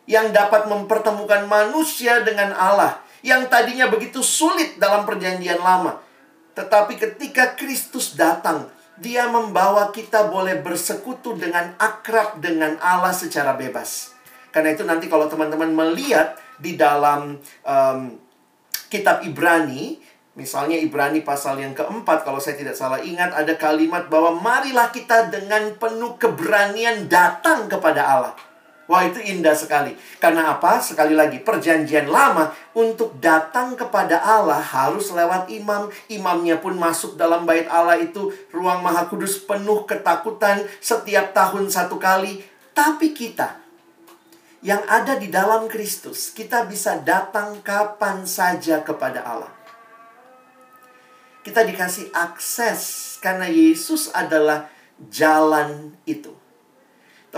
yang 0.08 0.32
dapat 0.32 0.66
mempertemukan 0.66 1.44
manusia 1.44 2.24
dengan 2.24 2.56
Allah 2.56 3.04
yang 3.20 3.44
tadinya 3.52 3.92
begitu 3.92 4.24
sulit 4.24 4.80
dalam 4.80 5.04
perjanjian 5.04 5.60
lama 5.60 6.08
tetapi 6.58 6.98
ketika 6.98 7.54
Kristus 7.54 8.18
datang, 8.18 8.66
dia 8.98 9.30
membawa 9.30 9.94
kita 9.94 10.26
boleh 10.26 10.58
bersekutu 10.58 11.38
dengan 11.38 11.78
akrab 11.78 12.42
dengan 12.42 12.74
Allah 12.82 13.14
secara 13.14 13.54
bebas. 13.54 14.18
Karena 14.50 14.74
itu 14.74 14.82
nanti 14.82 15.06
kalau 15.06 15.30
teman-teman 15.30 15.70
melihat 15.70 16.34
di 16.58 16.74
dalam 16.74 17.38
um, 17.62 18.00
kitab 18.90 19.22
Ibrani, 19.22 20.02
misalnya 20.34 20.74
Ibrani 20.74 21.22
pasal 21.22 21.62
yang 21.62 21.78
keempat, 21.78 22.26
kalau 22.26 22.42
saya 22.42 22.58
tidak 22.58 22.74
salah 22.74 22.98
ingat, 23.06 23.38
ada 23.38 23.54
kalimat 23.54 24.10
bahwa 24.10 24.42
marilah 24.42 24.90
kita 24.90 25.30
dengan 25.30 25.78
penuh 25.78 26.18
keberanian 26.18 27.06
datang 27.06 27.70
kepada 27.70 28.02
Allah. 28.02 28.34
Wah, 28.88 29.04
itu 29.04 29.20
indah 29.20 29.52
sekali. 29.52 29.92
Karena 30.16 30.56
apa? 30.56 30.80
Sekali 30.80 31.12
lagi, 31.12 31.44
perjanjian 31.44 32.08
lama 32.08 32.56
untuk 32.72 33.20
datang 33.20 33.76
kepada 33.76 34.16
Allah 34.16 34.64
harus 34.64 35.12
lewat 35.12 35.52
imam. 35.52 35.92
Imamnya 36.08 36.56
pun 36.56 36.72
masuk 36.72 37.20
dalam 37.20 37.44
bait 37.44 37.68
Allah 37.68 38.00
itu 38.00 38.32
ruang 38.48 38.80
maha 38.80 39.04
kudus 39.04 39.44
penuh 39.44 39.84
ketakutan 39.84 40.64
setiap 40.80 41.36
tahun 41.36 41.68
satu 41.68 42.00
kali. 42.00 42.40
Tapi 42.72 43.12
kita 43.12 43.60
yang 44.64 44.80
ada 44.88 45.20
di 45.20 45.28
dalam 45.28 45.68
Kristus, 45.68 46.32
kita 46.32 46.64
bisa 46.64 46.96
datang 47.04 47.60
kapan 47.60 48.24
saja 48.24 48.80
kepada 48.80 49.20
Allah. 49.20 49.52
Kita 51.44 51.60
dikasih 51.60 52.08
akses 52.16 53.16
karena 53.20 53.52
Yesus 53.52 54.08
adalah 54.16 54.72
jalan 55.12 55.92
itu. 56.08 56.37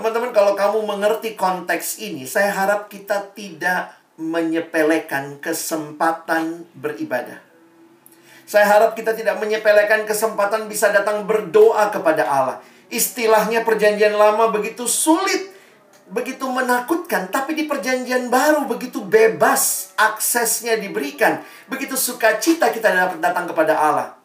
Teman-teman, 0.01 0.33
kalau 0.33 0.57
kamu 0.57 0.81
mengerti 0.89 1.37
konteks 1.37 2.01
ini, 2.01 2.25
saya 2.25 2.49
harap 2.57 2.89
kita 2.89 3.37
tidak 3.37 3.93
menyepelekan 4.17 5.37
kesempatan 5.45 6.65
beribadah. 6.73 7.37
Saya 8.49 8.65
harap 8.65 8.97
kita 8.97 9.13
tidak 9.13 9.37
menyepelekan 9.37 10.09
kesempatan 10.09 10.73
bisa 10.73 10.89
datang 10.89 11.29
berdoa 11.29 11.93
kepada 11.93 12.25
Allah. 12.25 12.65
Istilahnya 12.89 13.61
perjanjian 13.61 14.17
lama 14.17 14.49
begitu 14.49 14.89
sulit, 14.89 15.53
begitu 16.09 16.49
menakutkan, 16.49 17.29
tapi 17.29 17.53
di 17.53 17.69
perjanjian 17.69 18.33
baru 18.33 18.65
begitu 18.65 19.05
bebas 19.05 19.93
aksesnya 20.01 20.81
diberikan. 20.81 21.45
Begitu 21.69 22.01
sukacita 22.01 22.73
kita 22.73 22.89
dapat 22.89 23.21
datang 23.21 23.45
kepada 23.45 23.77
Allah. 23.77 24.17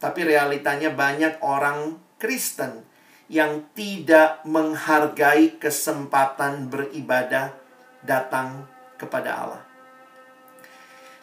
Tapi 0.00 0.24
realitanya 0.24 0.88
banyak 0.88 1.44
orang 1.44 2.00
Kristen 2.16 2.91
yang 3.32 3.64
tidak 3.72 4.44
menghargai 4.44 5.56
kesempatan 5.56 6.68
beribadah 6.68 7.56
datang 8.04 8.68
kepada 9.00 9.30
Allah. 9.40 9.62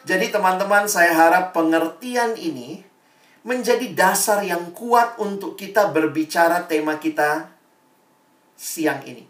Jadi 0.10 0.34
teman-teman, 0.34 0.90
saya 0.90 1.14
harap 1.14 1.54
pengertian 1.54 2.34
ini 2.34 2.82
menjadi 3.46 3.94
dasar 3.94 4.42
yang 4.42 4.74
kuat 4.74 5.22
untuk 5.22 5.54
kita 5.54 5.94
berbicara 5.94 6.66
tema 6.66 6.98
kita 6.98 7.54
siang 8.58 9.06
ini. 9.06 9.30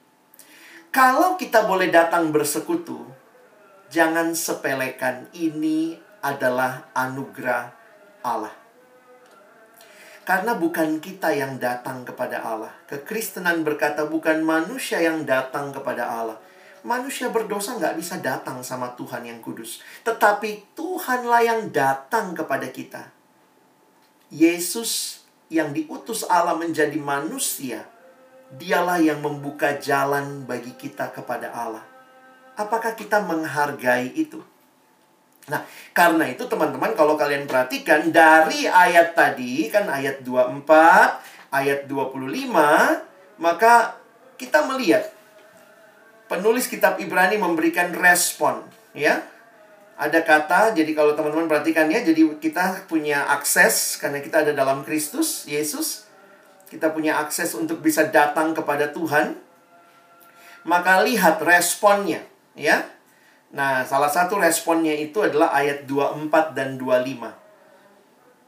Kalau 0.88 1.36
kita 1.36 1.68
boleh 1.68 1.92
datang 1.92 2.32
bersekutu, 2.32 3.04
jangan 3.92 4.32
sepelekan 4.32 5.28
ini 5.36 6.00
adalah 6.24 6.88
anugerah 6.96 7.76
Allah. 8.24 8.69
Karena 10.30 10.54
bukan 10.54 11.02
kita 11.02 11.34
yang 11.34 11.58
datang 11.58 12.06
kepada 12.06 12.46
Allah. 12.46 12.70
Kekristenan 12.86 13.66
berkata 13.66 14.06
bukan 14.06 14.46
manusia 14.46 15.02
yang 15.02 15.26
datang 15.26 15.74
kepada 15.74 16.06
Allah. 16.06 16.38
Manusia 16.86 17.34
berdosa 17.34 17.74
nggak 17.82 17.98
bisa 17.98 18.22
datang 18.22 18.62
sama 18.62 18.94
Tuhan 18.94 19.26
yang 19.26 19.42
kudus. 19.42 19.82
Tetapi 20.06 20.78
Tuhanlah 20.78 21.42
yang 21.42 21.74
datang 21.74 22.38
kepada 22.38 22.70
kita. 22.70 23.10
Yesus 24.30 25.26
yang 25.50 25.74
diutus 25.74 26.22
Allah 26.30 26.54
menjadi 26.54 27.02
manusia. 27.02 27.90
Dialah 28.54 29.02
yang 29.02 29.26
membuka 29.26 29.82
jalan 29.82 30.46
bagi 30.46 30.78
kita 30.78 31.10
kepada 31.10 31.50
Allah. 31.50 31.82
Apakah 32.54 32.94
kita 32.94 33.18
menghargai 33.26 34.14
itu? 34.14 34.46
Nah, 35.48 35.64
karena 35.96 36.28
itu 36.28 36.44
teman-teman 36.46 36.92
kalau 36.94 37.16
kalian 37.16 37.48
perhatikan 37.48 38.12
dari 38.12 38.68
ayat 38.68 39.16
tadi 39.16 39.72
kan 39.72 39.88
ayat 39.88 40.22
24, 40.22 40.68
ayat 41.56 41.88
25, 41.88 43.40
maka 43.40 43.96
kita 44.36 44.68
melihat 44.68 45.10
penulis 46.30 46.70
kitab 46.70 47.02
Ibrani 47.02 47.40
memberikan 47.42 47.90
respon, 47.96 48.62
ya. 48.94 49.26
Ada 50.00 50.24
kata, 50.24 50.72
jadi 50.78 50.96
kalau 50.96 51.12
teman-teman 51.12 51.52
perhatikan 51.52 51.92
ya, 51.92 52.00
jadi 52.00 52.40
kita 52.40 52.88
punya 52.88 53.28
akses 53.36 54.00
karena 54.00 54.24
kita 54.24 54.48
ada 54.48 54.56
dalam 54.56 54.88
Kristus, 54.88 55.44
Yesus. 55.44 56.08
Kita 56.72 56.94
punya 56.96 57.20
akses 57.20 57.52
untuk 57.58 57.84
bisa 57.84 58.08
datang 58.08 58.56
kepada 58.56 58.94
Tuhan. 58.96 59.36
Maka 60.64 61.04
lihat 61.04 61.44
responnya, 61.44 62.24
ya. 62.56 62.88
Nah, 63.50 63.82
salah 63.82 64.10
satu 64.14 64.38
responnya 64.38 64.94
itu 64.94 65.26
adalah 65.26 65.50
ayat 65.58 65.90
24 65.90 66.54
dan 66.54 66.78
25. 66.78 67.34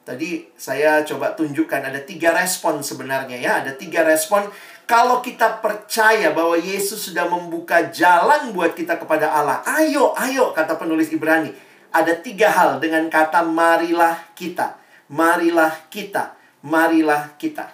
Tadi 0.01 0.49
saya 0.57 1.05
coba 1.05 1.33
tunjukkan 1.37 1.81
ada 1.93 2.01
tiga 2.01 2.33
respon 2.33 2.81
sebenarnya 2.81 3.37
ya. 3.37 3.51
Ada 3.65 3.77
tiga 3.77 4.05
respon. 4.05 4.45
Kalau 4.85 5.21
kita 5.21 5.61
percaya 5.61 6.33
bahwa 6.33 6.57
Yesus 6.57 7.09
sudah 7.09 7.29
membuka 7.29 7.89
jalan 7.93 8.51
buat 8.51 8.73
kita 8.73 8.97
kepada 8.97 9.29
Allah. 9.29 9.61
Ayo, 9.65 10.13
ayo, 10.17 10.51
kata 10.51 10.75
penulis 10.77 11.09
Ibrani. 11.13 11.53
Ada 11.93 12.17
tiga 12.19 12.49
hal 12.51 12.81
dengan 12.81 13.07
kata 13.07 13.45
marilah 13.45 14.19
kita. 14.33 14.77
Marilah 15.09 15.87
kita. 15.89 16.35
Marilah 16.61 17.37
kita. 17.41 17.71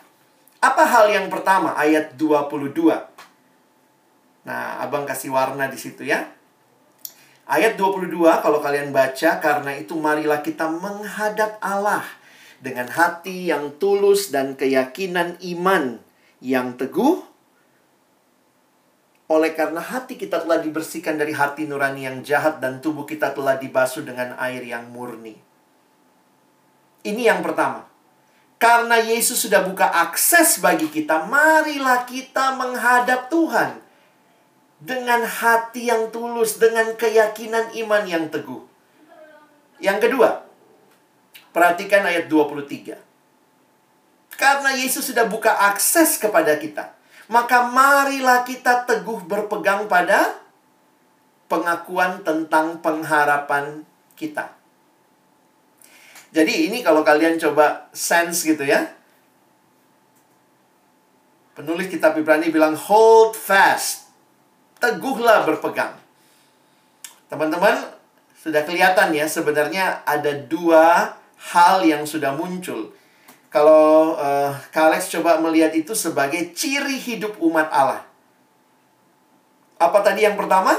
Apa 0.62 0.84
hal 0.84 1.12
yang 1.12 1.28
pertama? 1.28 1.76
Ayat 1.80 2.16
22. 2.16 2.72
Nah, 4.48 4.80
abang 4.80 5.04
kasih 5.04 5.32
warna 5.32 5.68
di 5.68 5.80
situ 5.80 6.08
ya. 6.08 6.37
Ayat 7.48 7.80
22 7.80 8.12
kalau 8.44 8.60
kalian 8.60 8.92
baca 8.92 9.40
karena 9.40 9.72
itu 9.80 9.96
marilah 9.96 10.44
kita 10.44 10.68
menghadap 10.68 11.56
Allah 11.64 12.04
dengan 12.60 12.92
hati 12.92 13.48
yang 13.48 13.80
tulus 13.80 14.36
dan 14.36 14.60
keyakinan 14.60 15.40
iman 15.56 16.04
yang 16.44 16.76
teguh. 16.76 17.24
Oleh 19.32 19.56
karena 19.56 19.80
hati 19.80 20.20
kita 20.20 20.44
telah 20.44 20.60
dibersihkan 20.60 21.16
dari 21.16 21.32
hati 21.32 21.64
nurani 21.72 22.04
yang 22.04 22.20
jahat 22.20 22.60
dan 22.60 22.84
tubuh 22.84 23.08
kita 23.08 23.32
telah 23.32 23.56
dibasuh 23.56 24.04
dengan 24.04 24.36
air 24.44 24.68
yang 24.68 24.92
murni. 24.92 25.40
Ini 27.08 27.32
yang 27.32 27.40
pertama. 27.40 27.88
Karena 28.60 29.00
Yesus 29.00 29.40
sudah 29.40 29.64
buka 29.64 29.88
akses 29.88 30.60
bagi 30.60 30.92
kita, 30.92 31.24
marilah 31.32 32.04
kita 32.04 32.60
menghadap 32.60 33.32
Tuhan 33.32 33.87
dengan 34.78 35.26
hati 35.26 35.90
yang 35.90 36.14
tulus, 36.14 36.62
dengan 36.62 36.94
keyakinan 36.94 37.74
iman 37.86 38.04
yang 38.06 38.30
teguh. 38.30 38.62
Yang 39.82 40.10
kedua, 40.10 40.46
perhatikan 41.54 42.06
ayat 42.06 42.30
23. 42.30 42.98
Karena 44.38 44.70
Yesus 44.78 45.10
sudah 45.10 45.26
buka 45.26 45.50
akses 45.74 46.22
kepada 46.22 46.62
kita, 46.62 46.94
maka 47.26 47.66
marilah 47.66 48.46
kita 48.46 48.86
teguh 48.86 49.26
berpegang 49.26 49.90
pada 49.90 50.38
pengakuan 51.50 52.22
tentang 52.22 52.78
pengharapan 52.78 53.82
kita. 54.14 54.54
Jadi 56.30 56.70
ini 56.70 56.86
kalau 56.86 57.02
kalian 57.02 57.42
coba 57.42 57.90
sense 57.96 58.46
gitu 58.46 58.62
ya. 58.62 58.94
Penulis 61.58 61.90
kitab 61.90 62.14
Ibrani 62.14 62.54
bilang 62.54 62.78
hold 62.78 63.34
fast 63.34 64.07
teguhlah 64.78 65.46
berpegang. 65.46 65.94
Teman-teman, 67.28 67.98
sudah 68.40 68.64
kelihatan 68.64 69.12
ya 69.12 69.28
sebenarnya 69.28 70.06
ada 70.08 70.32
dua 70.32 71.18
hal 71.52 71.84
yang 71.84 72.08
sudah 72.08 72.32
muncul. 72.34 72.96
Kalau 73.52 74.16
uh, 74.16 74.52
Kak 74.72 74.92
Alex 74.92 75.12
coba 75.12 75.40
melihat 75.40 75.72
itu 75.74 75.96
sebagai 75.96 76.52
ciri 76.54 77.00
hidup 77.00 77.40
umat 77.44 77.68
Allah. 77.72 78.04
Apa 79.78 80.00
tadi 80.02 80.26
yang 80.26 80.36
pertama? 80.36 80.74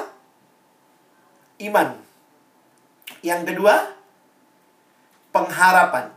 Iman. 1.58 1.98
Yang 3.20 3.54
kedua, 3.54 3.74
pengharapan. 5.34 6.12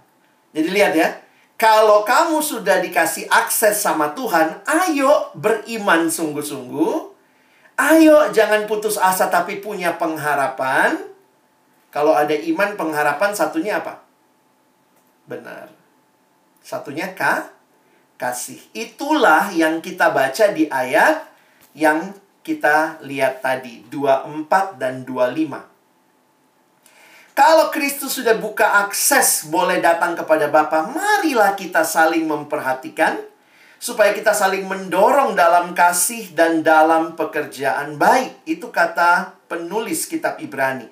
Jadi 0.51 0.69
lihat 0.69 0.93
ya, 0.93 1.09
kalau 1.55 2.01
kamu 2.01 2.41
sudah 2.41 2.81
dikasih 2.81 3.29
akses 3.29 3.79
sama 3.79 4.11
Tuhan, 4.17 4.65
ayo 4.65 5.29
beriman 5.37 6.09
sungguh-sungguh. 6.09 7.10
Ayo 7.81 8.29
jangan 8.29 8.69
putus 8.69 9.01
asa 9.01 9.25
tapi 9.33 9.57
punya 9.57 9.97
pengharapan. 9.97 11.01
Kalau 11.89 12.13
ada 12.13 12.37
iman 12.37 12.77
pengharapan 12.77 13.33
satunya 13.33 13.81
apa? 13.81 14.05
Benar. 15.25 15.73
Satunya 16.61 17.09
ka 17.17 17.49
kasih. 18.21 18.61
Itulah 18.77 19.49
yang 19.49 19.81
kita 19.81 20.13
baca 20.13 20.53
di 20.53 20.69
ayat 20.69 21.25
yang 21.73 22.13
kita 22.45 23.01
lihat 23.01 23.41
tadi, 23.41 23.81
24 23.89 24.77
dan 24.77 25.01
25. 25.01 25.71
Kalau 27.33 27.73
Kristus 27.73 28.21
sudah 28.21 28.37
buka 28.37 28.85
akses 28.85 29.49
boleh 29.49 29.81
datang 29.81 30.13
kepada 30.13 30.53
Bapa, 30.53 30.85
marilah 30.85 31.57
kita 31.57 31.81
saling 31.81 32.29
memperhatikan 32.29 33.17
supaya 33.81 34.13
kita 34.13 34.29
saling 34.37 34.69
mendorong 34.69 35.33
dalam 35.33 35.73
kasih 35.73 36.37
dan 36.37 36.61
dalam 36.61 37.17
pekerjaan 37.17 37.97
baik. 37.97 38.45
Itu 38.45 38.69
kata 38.69 39.41
penulis 39.49 40.05
kitab 40.05 40.37
Ibrani. 40.37 40.85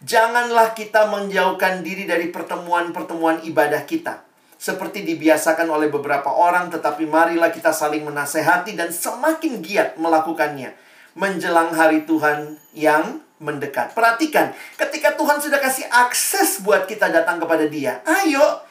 Janganlah 0.00 0.72
kita 0.72 1.12
menjauhkan 1.12 1.84
diri 1.84 2.08
dari 2.08 2.32
pertemuan-pertemuan 2.32 3.44
ibadah 3.44 3.84
kita. 3.84 4.24
Seperti 4.56 5.04
dibiasakan 5.04 5.68
oleh 5.68 5.92
beberapa 5.92 6.32
orang, 6.32 6.72
tetapi 6.72 7.04
marilah 7.04 7.52
kita 7.52 7.76
saling 7.76 8.08
menasehati 8.08 8.72
dan 8.72 8.88
semakin 8.88 9.60
giat 9.60 10.00
melakukannya. 10.00 10.72
Menjelang 11.20 11.76
hari 11.76 12.08
Tuhan 12.08 12.56
yang 12.72 13.20
mendekat. 13.40 13.92
Perhatikan, 13.92 14.56
ketika 14.80 15.16
Tuhan 15.16 15.40
sudah 15.40 15.60
kasih 15.60 15.84
akses 15.88 16.64
buat 16.64 16.88
kita 16.88 17.12
datang 17.12 17.40
kepada 17.40 17.68
Dia, 17.68 18.00
ayo 18.04 18.64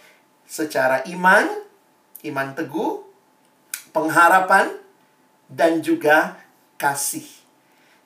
secara 0.45 1.05
iman, 1.09 1.45
iman 2.25 2.47
teguh, 2.53 3.08
pengharapan, 3.89 4.73
dan 5.49 5.81
juga 5.81 6.37
kasih. 6.77 7.25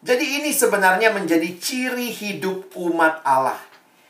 Jadi 0.04 0.44
ini 0.44 0.52
sebenarnya 0.52 1.16
menjadi 1.16 1.48
ciri 1.60 2.12
hidup 2.12 2.76
umat 2.76 3.24
Allah. 3.24 3.60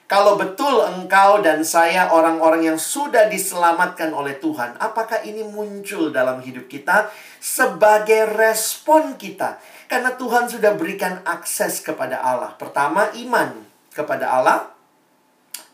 Kalau 0.09 0.37
betul 0.37 0.77
engkau 0.85 1.41
dan 1.41 1.65
saya 1.65 2.13
orang-orang 2.13 2.69
yang 2.69 2.77
sudah 2.77 3.25
diselamatkan 3.29 4.13
oleh 4.13 4.37
Tuhan, 4.37 4.77
apakah 4.77 5.25
ini 5.25 5.41
muncul 5.41 6.13
dalam 6.13 6.37
hidup 6.37 6.69
kita 6.69 7.09
sebagai 7.41 8.29
respon 8.37 9.17
kita 9.17 9.57
karena 9.89 10.13
Tuhan 10.13 10.49
sudah 10.49 10.77
berikan 10.77 11.21
akses 11.25 11.81
kepada 11.81 12.21
Allah. 12.21 12.53
Pertama, 12.57 13.09
iman 13.13 13.57
kepada 13.89 14.29
Allah. 14.29 14.69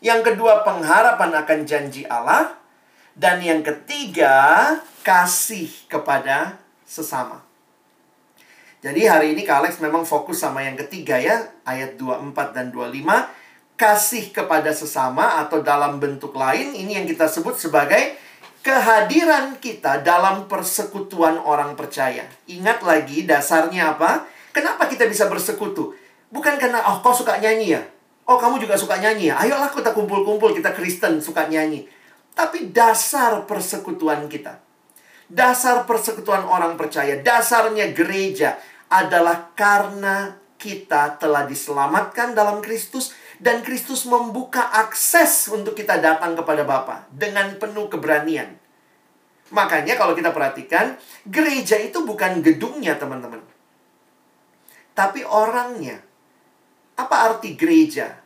Yang 0.00 0.32
kedua, 0.32 0.64
pengharapan 0.64 1.36
akan 1.44 1.58
janji 1.68 2.08
Allah. 2.08 2.56
Dan 3.12 3.44
yang 3.44 3.60
ketiga, 3.60 4.76
kasih 5.00 5.68
kepada 5.88 6.60
sesama. 6.84 7.40
Jadi 8.80 9.04
hari 9.04 9.36
ini 9.36 9.44
Kak 9.44 9.60
Alex 9.60 9.72
memang 9.84 10.08
fokus 10.08 10.40
sama 10.40 10.64
yang 10.64 10.72
ketiga 10.76 11.20
ya, 11.20 11.52
ayat 11.68 12.00
24 12.00 12.56
dan 12.56 12.72
25. 12.72 12.96
Kasih 13.76 14.32
kepada 14.32 14.72
sesama 14.72 15.40
atau 15.40 15.60
dalam 15.60 16.00
bentuk 16.00 16.32
lain, 16.36 16.72
ini 16.72 16.96
yang 16.96 17.04
kita 17.08 17.28
sebut 17.28 17.56
sebagai 17.56 18.16
kehadiran 18.60 19.56
kita 19.56 20.04
dalam 20.04 20.48
persekutuan 20.48 21.40
orang 21.40 21.76
percaya. 21.76 22.24
Ingat 22.48 22.84
lagi 22.84 23.24
dasarnya 23.24 23.96
apa? 23.96 24.28
Kenapa 24.52 24.88
kita 24.88 25.08
bisa 25.08 25.28
bersekutu? 25.28 25.96
Bukan 26.28 26.60
karena 26.60 26.84
oh 26.92 27.00
kau 27.00 27.12
suka 27.12 27.40
nyanyi 27.40 27.76
ya. 27.76 27.82
Oh 28.28 28.36
kamu 28.36 28.60
juga 28.60 28.76
suka 28.76 29.00
nyanyi 29.00 29.32
ya. 29.32 29.40
Ayolah 29.40 29.72
kita 29.72 29.96
kumpul-kumpul 29.96 30.52
kita 30.52 30.76
Kristen 30.76 31.20
suka 31.20 31.48
nyanyi. 31.48 31.88
Tapi 32.36 32.72
dasar 32.72 33.48
persekutuan 33.48 34.28
kita. 34.28 34.69
Dasar 35.30 35.86
persekutuan 35.86 36.42
orang 36.42 36.74
percaya, 36.74 37.22
dasarnya 37.22 37.94
gereja 37.94 38.58
adalah 38.90 39.54
karena 39.54 40.34
kita 40.58 41.16
telah 41.22 41.46
diselamatkan 41.46 42.34
dalam 42.34 42.58
Kristus 42.58 43.14
dan 43.40 43.64
Kristus 43.64 44.04
membuka 44.04 44.68
akses 44.74 45.48
untuk 45.48 45.72
kita 45.78 46.02
datang 46.02 46.34
kepada 46.34 46.66
Bapa 46.66 47.06
dengan 47.14 47.56
penuh 47.56 47.88
keberanian. 47.88 48.58
Makanya 49.54 49.96
kalau 49.96 50.18
kita 50.18 50.30
perhatikan, 50.30 50.98
gereja 51.26 51.78
itu 51.80 52.02
bukan 52.02 52.44
gedungnya, 52.44 52.98
teman-teman. 52.98 53.42
Tapi 54.94 55.24
orangnya. 55.24 56.02
Apa 56.98 57.32
arti 57.32 57.56
gereja? 57.56 58.20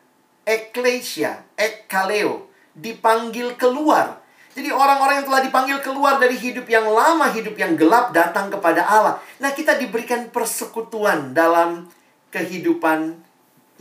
Eklesia, 0.45 1.47
ekkaleo, 1.57 2.51
dipanggil 2.77 3.55
keluar. 3.55 4.24
Jadi 4.55 4.71
orang-orang 4.71 5.23
yang 5.23 5.27
telah 5.27 5.43
dipanggil 5.43 5.79
keluar 5.83 6.23
dari 6.23 6.39
hidup 6.39 6.71
yang 6.71 6.87
lama, 6.87 7.27
hidup 7.35 7.59
yang 7.59 7.75
gelap 7.75 8.15
datang 8.15 8.55
kepada 8.55 8.87
Allah. 8.87 9.19
Nah, 9.43 9.51
kita 9.51 9.75
diberikan 9.75 10.31
persekutuan 10.31 11.35
dalam 11.35 11.91
kehidupan 12.31 13.19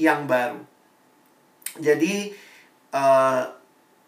yang 0.01 0.25
baru. 0.25 0.57
Jadi 1.77 2.33
uh, 2.93 3.41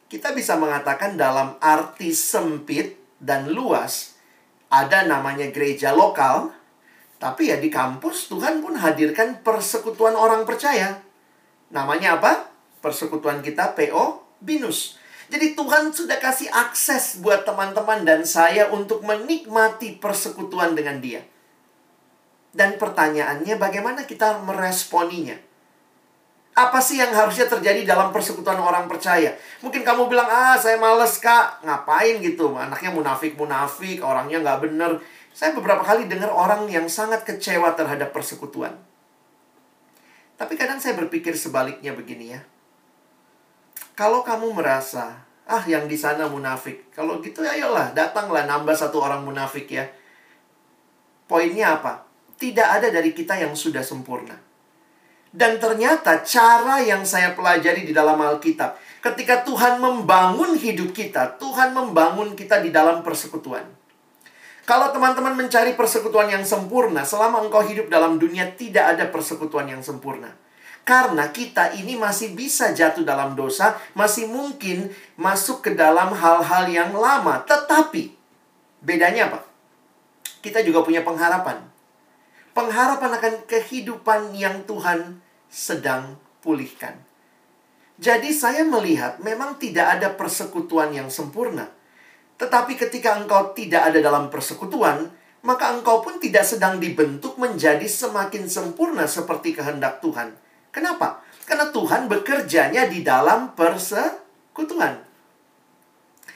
kita 0.09 0.33
bisa 0.33 0.57
mengatakan 0.57 1.17
dalam 1.17 1.57
arti 1.61 2.13
sempit 2.13 2.97
dan 3.17 3.49
luas 3.49 4.17
ada 4.69 5.05
namanya 5.05 5.49
gereja 5.49 5.93
lokal, 5.93 6.53
tapi 7.21 7.53
ya 7.53 7.57
di 7.61 7.69
kampus 7.69 8.29
Tuhan 8.29 8.61
pun 8.61 8.77
hadirkan 8.77 9.41
persekutuan 9.45 10.17
orang 10.17 10.45
percaya. 10.45 11.01
Namanya 11.69 12.21
apa? 12.21 12.49
Persekutuan 12.81 13.41
kita 13.41 13.73
PO 13.73 14.21
Binus. 14.41 15.01
Jadi 15.25 15.57
Tuhan 15.57 15.89
sudah 15.89 16.21
kasih 16.21 16.53
akses 16.53 17.17
buat 17.21 17.47
teman-teman 17.47 18.05
dan 18.05 18.21
saya 18.21 18.69
untuk 18.69 19.01
menikmati 19.01 19.97
persekutuan 19.97 20.77
dengan 20.77 21.01
dia. 21.01 21.25
Dan 22.55 22.77
pertanyaannya 22.79 23.57
bagaimana 23.59 24.07
kita 24.07 24.39
meresponinya? 24.45 25.35
Apa 26.55 26.79
sih 26.79 27.03
yang 27.03 27.11
harusnya 27.11 27.51
terjadi 27.51 27.83
dalam 27.83 28.15
persekutuan 28.15 28.55
orang 28.55 28.87
percaya? 28.87 29.35
Mungkin 29.59 29.83
kamu 29.83 30.07
bilang, 30.07 30.31
ah 30.31 30.55
saya 30.55 30.79
males 30.79 31.19
kak, 31.19 31.67
ngapain 31.67 32.23
gitu? 32.23 32.55
Anaknya 32.55 32.95
munafik-munafik, 32.95 33.99
orangnya 33.99 34.39
nggak 34.39 34.59
bener. 34.63 35.03
Saya 35.35 35.51
beberapa 35.51 35.83
kali 35.83 36.07
dengar 36.07 36.31
orang 36.31 36.63
yang 36.71 36.87
sangat 36.87 37.27
kecewa 37.27 37.75
terhadap 37.75 38.15
persekutuan. 38.15 38.71
Tapi 40.39 40.55
kadang 40.55 40.79
saya 40.79 40.95
berpikir 40.95 41.35
sebaliknya 41.35 41.91
begini 41.91 42.39
ya. 42.39 42.41
Kalau 43.95 44.27
kamu 44.27 44.51
merasa, 44.51 45.23
ah 45.47 45.63
yang 45.63 45.87
di 45.87 45.95
sana 45.95 46.27
munafik. 46.27 46.91
Kalau 46.91 47.23
gitu 47.23 47.39
ayolah, 47.39 47.95
datanglah 47.95 48.43
nambah 48.43 48.75
satu 48.75 48.99
orang 48.99 49.23
munafik 49.23 49.71
ya. 49.71 49.87
Poinnya 51.31 51.79
apa? 51.79 52.03
Tidak 52.35 52.67
ada 52.67 52.91
dari 52.91 53.15
kita 53.15 53.39
yang 53.39 53.55
sudah 53.55 53.79
sempurna. 53.79 54.35
Dan 55.35 55.59
ternyata 55.59 56.23
cara 56.23 56.83
yang 56.83 57.07
saya 57.07 57.35
pelajari 57.35 57.87
di 57.87 57.95
dalam 57.95 58.19
Alkitab, 58.19 58.75
ketika 59.03 59.47
Tuhan 59.47 59.79
membangun 59.79 60.55
hidup 60.55 60.91
kita, 60.95 61.39
Tuhan 61.39 61.71
membangun 61.71 62.35
kita 62.35 62.59
di 62.59 62.71
dalam 62.71 62.99
persekutuan. 63.03 63.63
Kalau 64.63 64.91
teman-teman 64.91 65.35
mencari 65.39 65.75
persekutuan 65.75 66.31
yang 66.31 66.43
sempurna, 66.43 67.03
selama 67.07 67.43
engkau 67.43 67.61
hidup 67.63 67.91
dalam 67.91 68.19
dunia 68.19 68.49
tidak 68.59 68.97
ada 68.97 69.07
persekutuan 69.07 69.69
yang 69.71 69.79
sempurna. 69.79 70.33
Karena 70.85 71.33
kita 71.33 71.73
ini 71.73 71.97
masih 71.97 72.37
bisa 72.37 72.69
jatuh 72.69 73.01
dalam 73.01 73.33
dosa, 73.33 73.73
masih 73.97 74.29
mungkin 74.29 74.93
masuk 75.17 75.65
ke 75.65 75.71
dalam 75.73 76.13
hal-hal 76.13 76.69
yang 76.69 76.93
lama. 76.93 77.41
Tetapi, 77.41 78.13
bedanya 78.85 79.33
apa? 79.33 79.41
Kita 80.45 80.61
juga 80.61 80.85
punya 80.85 81.01
pengharapan. 81.01 81.57
Pengharapan 82.53 83.17
akan 83.17 83.33
kehidupan 83.49 84.37
yang 84.37 84.61
Tuhan 84.69 85.25
sedang 85.49 86.21
pulihkan. 86.45 87.01
Jadi 87.97 88.29
saya 88.29 88.61
melihat 88.61 89.17
memang 89.25 89.57
tidak 89.57 89.97
ada 89.97 90.13
persekutuan 90.13 90.93
yang 90.93 91.09
sempurna. 91.09 91.65
Tetapi 92.37 92.77
ketika 92.77 93.17
engkau 93.17 93.57
tidak 93.57 93.89
ada 93.89 94.05
dalam 94.05 94.29
persekutuan, 94.29 95.09
maka 95.41 95.73
engkau 95.73 96.05
pun 96.05 96.21
tidak 96.21 96.45
sedang 96.45 96.77
dibentuk 96.77 97.41
menjadi 97.41 97.89
semakin 97.89 98.45
sempurna 98.45 99.09
seperti 99.09 99.57
kehendak 99.57 99.97
Tuhan. 100.03 100.44
Kenapa? 100.75 101.23
Karena 101.47 101.71
Tuhan 101.71 102.11
bekerjanya 102.11 102.91
di 102.91 102.99
dalam 102.99 103.55
persekutuan. 103.55 104.99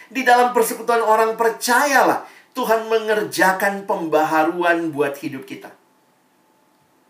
Di 0.07 0.23
dalam 0.23 0.55
persekutuan 0.55 1.03
orang 1.03 1.35
percayalah 1.35 2.23
Tuhan 2.55 2.87
mengerjakan 2.87 3.83
pembaharuan 3.83 4.95
buat 4.95 5.19
hidup 5.19 5.43
kita. 5.43 5.75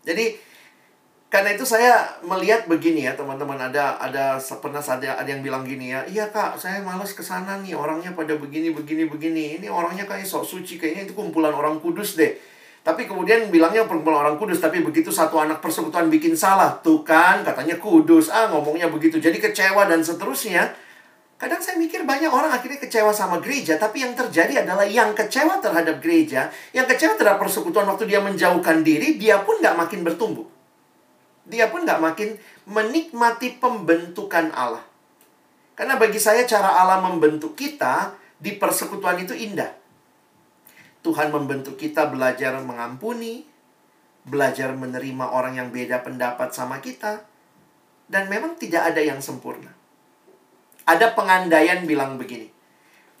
Jadi 0.02 0.50
Karena 1.30 1.54
itu 1.54 1.62
saya 1.62 2.18
melihat 2.26 2.66
begini 2.66 3.06
ya 3.06 3.14
teman-teman 3.14 3.54
ada 3.54 3.94
ada 4.02 4.34
pernah 4.58 4.82
ada 4.82 5.14
ada 5.14 5.28
yang 5.30 5.46
bilang 5.46 5.62
gini 5.62 5.94
ya 5.94 6.02
iya 6.10 6.26
kak 6.26 6.58
saya 6.58 6.82
malas 6.82 7.14
ke 7.14 7.22
sana 7.22 7.54
nih 7.62 7.78
orangnya 7.78 8.10
pada 8.18 8.34
begini 8.34 8.74
begini 8.74 9.06
begini 9.06 9.62
ini 9.62 9.70
orangnya 9.70 10.10
kayak 10.10 10.26
sok 10.26 10.42
suci 10.42 10.74
kayaknya 10.74 11.06
itu 11.06 11.14
kumpulan 11.14 11.54
orang 11.54 11.78
kudus 11.78 12.18
deh 12.18 12.34
tapi 12.80 13.04
kemudian 13.04 13.52
bilangnya 13.52 13.84
kumpulan 13.84 14.24
orang 14.24 14.36
kudus 14.40 14.58
tapi 14.58 14.80
begitu 14.80 15.12
satu 15.12 15.36
anak 15.36 15.60
persekutuan 15.60 16.08
bikin 16.08 16.32
salah 16.32 16.80
tuh 16.80 17.04
kan 17.04 17.44
katanya 17.44 17.76
kudus 17.76 18.32
ah 18.32 18.48
ngomongnya 18.48 18.88
begitu 18.88 19.20
jadi 19.20 19.36
kecewa 19.36 19.84
dan 19.84 20.00
seterusnya 20.00 20.72
kadang 21.36 21.60
saya 21.60 21.76
mikir 21.80 22.04
banyak 22.04 22.28
orang 22.28 22.52
akhirnya 22.52 22.80
kecewa 22.80 23.12
sama 23.12 23.40
gereja 23.40 23.76
tapi 23.76 24.04
yang 24.04 24.16
terjadi 24.16 24.64
adalah 24.64 24.84
yang 24.88 25.12
kecewa 25.12 25.60
terhadap 25.60 26.00
gereja 26.00 26.48
yang 26.72 26.88
kecewa 26.88 27.16
terhadap 27.16 27.40
persekutuan 27.40 27.84
waktu 27.88 28.08
dia 28.08 28.20
menjauhkan 28.24 28.80
diri 28.80 29.20
dia 29.20 29.40
pun 29.44 29.60
nggak 29.60 29.76
makin 29.76 30.00
bertumbuh 30.04 30.48
dia 31.50 31.66
pun 31.66 31.82
nggak 31.82 32.00
makin 32.00 32.38
menikmati 32.70 33.58
pembentukan 33.58 34.54
Allah. 34.54 34.86
Karena 35.74 35.98
bagi 35.98 36.22
saya 36.22 36.46
cara 36.46 36.78
Allah 36.78 37.02
membentuk 37.02 37.58
kita 37.58 38.14
di 38.38 38.54
persekutuan 38.54 39.18
itu 39.18 39.34
indah. 39.34 39.79
Tuhan 41.00 41.32
membentuk 41.32 41.80
kita 41.80 42.12
belajar 42.12 42.60
mengampuni, 42.60 43.48
belajar 44.28 44.76
menerima 44.76 45.32
orang 45.32 45.56
yang 45.56 45.68
beda 45.72 46.04
pendapat 46.04 46.52
sama 46.52 46.78
kita, 46.84 47.24
dan 48.10 48.28
memang 48.28 48.58
tidak 48.60 48.92
ada 48.92 49.00
yang 49.00 49.18
sempurna. 49.24 49.72
Ada 50.84 51.16
pengandaian 51.16 51.86
bilang 51.88 52.20
begini, 52.20 52.52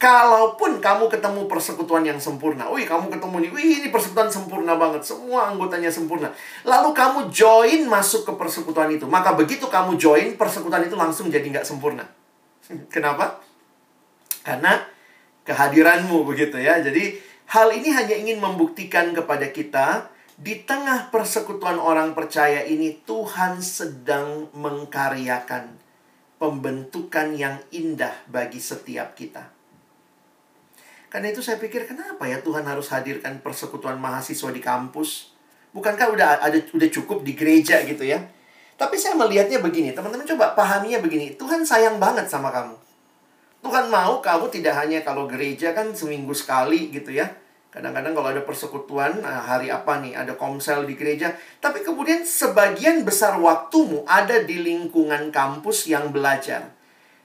Kalaupun 0.00 0.80
kamu 0.80 1.12
ketemu 1.12 1.44
persekutuan 1.44 2.00
yang 2.00 2.16
sempurna, 2.16 2.72
wih 2.72 2.88
kamu 2.88 3.12
ketemu 3.12 3.36
nih, 3.44 3.50
wih 3.52 3.70
ini 3.84 3.88
persekutuan 3.92 4.32
sempurna 4.32 4.72
banget, 4.72 5.04
semua 5.04 5.52
anggotanya 5.52 5.92
sempurna. 5.92 6.32
Lalu 6.64 6.96
kamu 6.96 7.28
join 7.28 7.84
masuk 7.84 8.24
ke 8.24 8.32
persekutuan 8.32 8.88
itu, 8.88 9.04
maka 9.04 9.36
begitu 9.36 9.68
kamu 9.68 10.00
join, 10.00 10.40
persekutuan 10.40 10.88
itu 10.88 10.96
langsung 10.96 11.28
jadi 11.28 11.44
nggak 11.44 11.68
sempurna. 11.68 12.08
Kenapa? 12.94 13.44
Karena 14.40 14.80
kehadiranmu 15.44 16.24
begitu 16.24 16.56
ya. 16.56 16.80
Jadi 16.80 17.20
hal 17.50 17.74
ini 17.74 17.90
hanya 17.90 18.14
ingin 18.14 18.38
membuktikan 18.38 19.10
kepada 19.10 19.50
kita 19.50 20.06
di 20.38 20.62
tengah 20.62 21.10
persekutuan 21.10 21.76
orang 21.76 22.14
percaya 22.14 22.62
ini 22.62 23.02
Tuhan 23.02 23.58
sedang 23.60 24.48
mengkaryakan 24.54 25.74
pembentukan 26.38 27.36
yang 27.36 27.60
indah 27.74 28.14
bagi 28.30 28.62
setiap 28.62 29.12
kita. 29.18 29.50
Karena 31.10 31.34
itu 31.34 31.42
saya 31.42 31.58
pikir 31.58 31.90
kenapa 31.90 32.22
ya 32.30 32.38
Tuhan 32.38 32.62
harus 32.64 32.86
hadirkan 32.94 33.42
persekutuan 33.42 33.98
mahasiswa 33.98 34.48
di 34.54 34.62
kampus? 34.62 35.34
Bukankah 35.74 36.06
udah 36.14 36.28
ada 36.40 36.56
udah 36.70 36.88
cukup 36.88 37.26
di 37.26 37.34
gereja 37.34 37.82
gitu 37.82 38.06
ya? 38.06 38.22
Tapi 38.78 38.96
saya 38.96 39.18
melihatnya 39.18 39.60
begini, 39.60 39.92
teman-teman 39.92 40.24
coba 40.24 40.56
pahaminya 40.56 41.02
begini. 41.02 41.36
Tuhan 41.36 41.66
sayang 41.66 42.00
banget 42.00 42.30
sama 42.30 42.48
kamu. 42.48 42.78
Tuhan 43.60 43.92
mau 43.92 44.24
kamu 44.24 44.48
tidak 44.48 44.72
hanya 44.80 45.04
kalau 45.04 45.28
gereja 45.28 45.76
kan 45.76 45.92
seminggu 45.92 46.32
sekali 46.32 46.88
gitu 46.88 47.12
ya. 47.12 47.28
Kadang-kadang 47.70 48.18
kalau 48.18 48.28
ada 48.34 48.42
persekutuan, 48.42 49.22
nah 49.22 49.46
hari 49.46 49.70
apa 49.70 50.02
nih, 50.02 50.18
ada 50.18 50.34
komsel 50.34 50.90
di 50.90 50.98
gereja. 50.98 51.38
Tapi 51.62 51.86
kemudian 51.86 52.26
sebagian 52.26 53.06
besar 53.06 53.38
waktumu 53.38 54.02
ada 54.10 54.42
di 54.42 54.58
lingkungan 54.58 55.30
kampus 55.30 55.86
yang 55.86 56.10
belajar. 56.10 56.74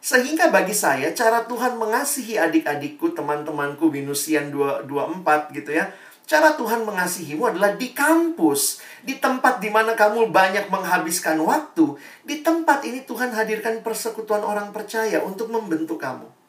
Sehingga 0.05 0.53
bagi 0.53 0.77
saya, 0.77 1.10
cara 1.17 1.49
Tuhan 1.49 1.81
mengasihi 1.81 2.38
adik-adikku, 2.38 3.17
teman-temanku, 3.17 3.89
Minusian 3.89 4.53
24 4.53 5.49
gitu 5.49 5.73
ya. 5.73 5.89
Cara 6.29 6.53
Tuhan 6.53 6.86
mengasihimu 6.86 7.49
adalah 7.49 7.73
di 7.73 7.89
kampus. 7.89 8.86
Di 9.01 9.17
tempat 9.17 9.58
di 9.58 9.73
mana 9.73 9.97
kamu 9.97 10.29
banyak 10.29 10.69
menghabiskan 10.69 11.41
waktu. 11.41 11.97
Di 12.21 12.45
tempat 12.45 12.86
ini 12.86 13.01
Tuhan 13.01 13.34
hadirkan 13.34 13.81
persekutuan 13.81 14.45
orang 14.45 14.69
percaya 14.69 15.25
untuk 15.25 15.49
membentuk 15.49 15.97
kamu. 15.97 16.44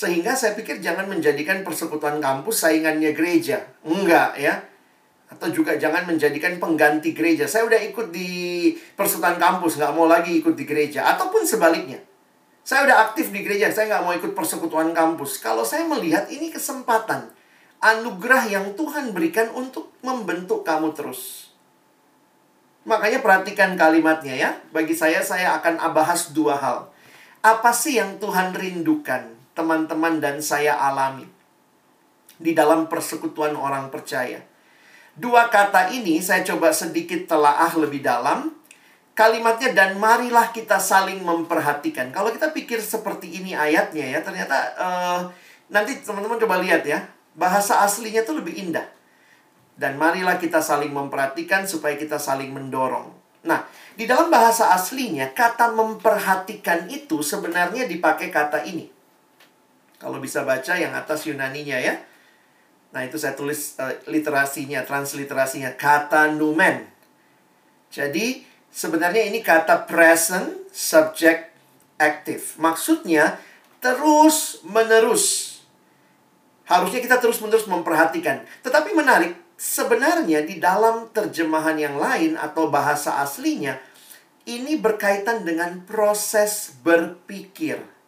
Sehingga 0.00 0.32
saya 0.32 0.56
pikir 0.56 0.80
jangan 0.80 1.04
menjadikan 1.12 1.60
persekutuan 1.60 2.24
kampus 2.24 2.64
saingannya 2.64 3.12
gereja. 3.12 3.68
Enggak 3.84 4.40
ya 4.40 4.64
atau 5.30 5.46
juga 5.54 5.78
jangan 5.78 6.10
menjadikan 6.10 6.58
pengganti 6.58 7.14
gereja. 7.14 7.46
Saya 7.46 7.62
udah 7.70 7.78
ikut 7.86 8.10
di 8.10 8.74
persekutuan 8.98 9.38
kampus, 9.38 9.78
nggak 9.78 9.94
mau 9.94 10.10
lagi 10.10 10.42
ikut 10.42 10.58
di 10.58 10.66
gereja. 10.66 11.06
Ataupun 11.14 11.46
sebaliknya. 11.46 12.02
Saya 12.66 12.84
udah 12.84 13.08
aktif 13.10 13.30
di 13.30 13.40
gereja, 13.46 13.70
saya 13.70 13.88
nggak 13.94 14.04
mau 14.04 14.14
ikut 14.14 14.34
persekutuan 14.34 14.90
kampus. 14.90 15.38
Kalau 15.38 15.62
saya 15.62 15.86
melihat 15.86 16.26
ini 16.28 16.50
kesempatan, 16.50 17.30
anugerah 17.78 18.50
yang 18.50 18.66
Tuhan 18.74 19.14
berikan 19.14 19.54
untuk 19.54 19.94
membentuk 20.02 20.66
kamu 20.66 20.92
terus. 20.98 21.54
Makanya 22.84 23.22
perhatikan 23.22 23.78
kalimatnya 23.78 24.34
ya. 24.34 24.50
Bagi 24.74 24.98
saya, 24.98 25.22
saya 25.22 25.54
akan 25.62 25.78
bahas 25.94 26.34
dua 26.34 26.58
hal. 26.58 26.90
Apa 27.40 27.72
sih 27.72 27.96
yang 27.96 28.20
Tuhan 28.20 28.52
rindukan, 28.52 29.39
teman-teman 29.60 30.24
dan 30.24 30.40
saya 30.40 30.80
alami 30.80 31.28
di 32.40 32.56
dalam 32.56 32.88
persekutuan 32.88 33.52
orang 33.52 33.92
percaya? 33.92 34.40
Dua 35.12 35.52
kata 35.52 35.92
ini 35.92 36.24
saya 36.24 36.40
coba 36.40 36.72
sedikit 36.72 37.28
telaah 37.28 37.76
lebih 37.76 38.00
dalam. 38.00 38.56
Kalimatnya 39.12 39.76
dan 39.76 40.00
marilah 40.00 40.48
kita 40.48 40.80
saling 40.80 41.20
memperhatikan. 41.20 42.08
Kalau 42.08 42.32
kita 42.32 42.56
pikir 42.56 42.80
seperti 42.80 43.36
ini 43.36 43.52
ayatnya 43.52 44.16
ya, 44.16 44.24
ternyata 44.24 44.56
uh, 44.80 45.20
nanti 45.68 46.00
teman-teman 46.00 46.40
coba 46.40 46.56
lihat 46.64 46.88
ya. 46.88 47.04
Bahasa 47.36 47.84
aslinya 47.84 48.24
tuh 48.24 48.40
lebih 48.40 48.56
indah. 48.56 48.88
Dan 49.76 50.00
marilah 50.00 50.40
kita 50.40 50.64
saling 50.64 50.88
memperhatikan 50.88 51.68
supaya 51.68 52.00
kita 52.00 52.16
saling 52.16 52.48
mendorong. 52.48 53.12
Nah, 53.44 53.68
di 53.92 54.08
dalam 54.08 54.32
bahasa 54.32 54.72
aslinya 54.72 55.36
kata 55.36 55.72
memperhatikan 55.72 56.88
itu 56.88 57.20
sebenarnya 57.20 57.84
dipakai 57.84 58.32
kata 58.32 58.64
ini. 58.64 58.88
Kalau 60.00 60.16
bisa 60.16 60.48
baca 60.48 60.80
yang 60.80 60.96
atas 60.96 61.28
Yunaninya 61.28 61.76
ya. 61.76 62.00
Nah, 62.90 63.04
itu 63.04 63.20
saya 63.20 63.36
tulis 63.36 63.76
uh, 63.76 63.92
literasinya, 64.08 64.82
transliterasinya, 64.82 65.76
kata 65.76 66.32
numen. 66.34 66.88
Jadi, 67.92 68.42
sebenarnya 68.72 69.28
ini 69.28 69.44
kata 69.44 69.84
present, 69.84 70.72
subject, 70.72 71.52
active. 72.00 72.56
Maksudnya, 72.56 73.38
terus-menerus. 73.84 75.60
Harusnya 76.64 77.04
kita 77.04 77.20
terus-menerus 77.20 77.68
memperhatikan. 77.68 78.42
Tetapi 78.64 78.96
menarik, 78.96 79.36
sebenarnya 79.54 80.42
di 80.42 80.56
dalam 80.56 81.12
terjemahan 81.12 81.76
yang 81.76 82.00
lain 82.00 82.40
atau 82.40 82.72
bahasa 82.72 83.20
aslinya, 83.20 83.76
ini 84.48 84.80
berkaitan 84.80 85.44
dengan 85.44 85.84
proses 85.84 86.74
berpikir 86.80 87.99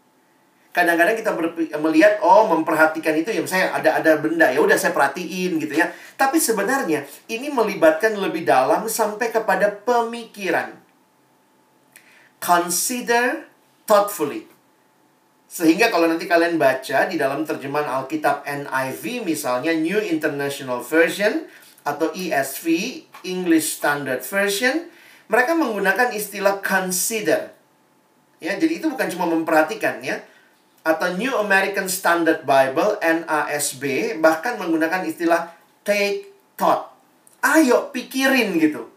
kadang-kadang 0.72 1.14
kita 1.20 1.30
melihat 1.76 2.16
oh 2.24 2.48
memperhatikan 2.48 3.12
itu 3.12 3.28
ya 3.28 3.44
saya 3.44 3.76
ada 3.76 4.00
ada 4.00 4.16
benda 4.16 4.48
ya 4.48 4.58
udah 4.64 4.74
saya 4.74 4.96
perhatiin 4.96 5.61
gitu 5.61 5.76
ya. 5.76 5.92
Tapi 6.16 6.40
sebenarnya 6.40 7.04
ini 7.28 7.52
melibatkan 7.52 8.16
lebih 8.16 8.48
dalam 8.48 8.88
sampai 8.88 9.28
kepada 9.28 9.68
pemikiran. 9.68 10.72
Consider 12.40 13.46
thoughtfully. 13.85 14.48
Sehingga 15.52 15.92
kalau 15.92 16.08
nanti 16.08 16.24
kalian 16.24 16.56
baca 16.56 17.04
di 17.04 17.20
dalam 17.20 17.44
terjemahan 17.44 18.00
Alkitab 18.00 18.48
NIV 18.48 19.28
misalnya 19.28 19.76
New 19.76 20.00
International 20.00 20.80
Version 20.80 21.44
atau 21.85 22.08
ESV 22.16 22.66
English 23.28 23.76
Standard 23.76 24.24
Version 24.24 24.88
mereka 25.28 25.52
menggunakan 25.52 26.16
istilah 26.16 26.64
consider. 26.64 27.52
Ya 28.40 28.56
jadi 28.56 28.80
itu 28.80 28.88
bukan 28.88 29.12
cuma 29.12 29.28
memperhatikan 29.28 30.00
ya 30.00 30.24
atau 30.83 31.14
New 31.14 31.31
American 31.38 31.87
Standard 31.87 32.42
Bible 32.42 32.99
NASB 32.99 34.16
bahkan 34.18 34.59
menggunakan 34.59 35.07
istilah 35.07 35.55
take 35.87 36.35
thought. 36.59 36.90
Ayo 37.42 37.90
pikirin 37.90 38.59
gitu. 38.59 38.90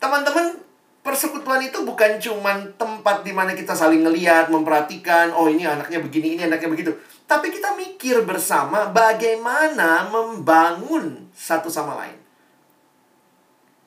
Teman-teman, 0.00 0.60
persekutuan 1.00 1.64
itu 1.64 1.80
bukan 1.84 2.20
cuma 2.20 2.56
tempat 2.76 3.24
di 3.24 3.32
mana 3.32 3.56
kita 3.56 3.72
saling 3.72 4.04
ngeliat, 4.04 4.52
memperhatikan, 4.52 5.32
oh 5.32 5.48
ini 5.48 5.64
anaknya 5.64 6.00
begini, 6.04 6.36
ini 6.36 6.42
anaknya 6.44 6.68
begitu. 6.72 6.92
Tapi 7.24 7.48
kita 7.52 7.72
mikir 7.76 8.24
bersama 8.24 8.92
bagaimana 8.92 10.08
membangun 10.12 11.28
satu 11.32 11.72
sama 11.72 11.96
lain. 12.04 12.20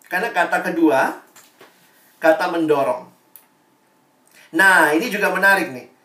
Karena 0.10 0.34
kata 0.34 0.66
kedua, 0.66 1.22
kata 2.18 2.50
mendorong. 2.50 3.06
Nah, 4.58 4.90
ini 4.98 5.14
juga 5.14 5.30
menarik 5.30 5.70
nih 5.70 5.99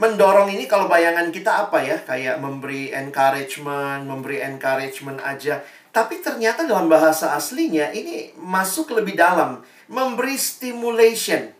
mendorong 0.00 0.48
ini 0.48 0.64
kalau 0.64 0.88
bayangan 0.88 1.28
kita 1.28 1.68
apa 1.68 1.84
ya? 1.84 2.00
Kayak 2.00 2.40
memberi 2.40 2.88
encouragement, 2.88 4.08
memberi 4.08 4.40
encouragement 4.40 5.20
aja. 5.20 5.60
Tapi 5.92 6.24
ternyata 6.24 6.64
dalam 6.64 6.88
bahasa 6.88 7.36
aslinya 7.36 7.92
ini 7.92 8.32
masuk 8.40 8.96
lebih 8.96 9.20
dalam. 9.20 9.60
Memberi 9.92 10.40
stimulation. 10.40 11.52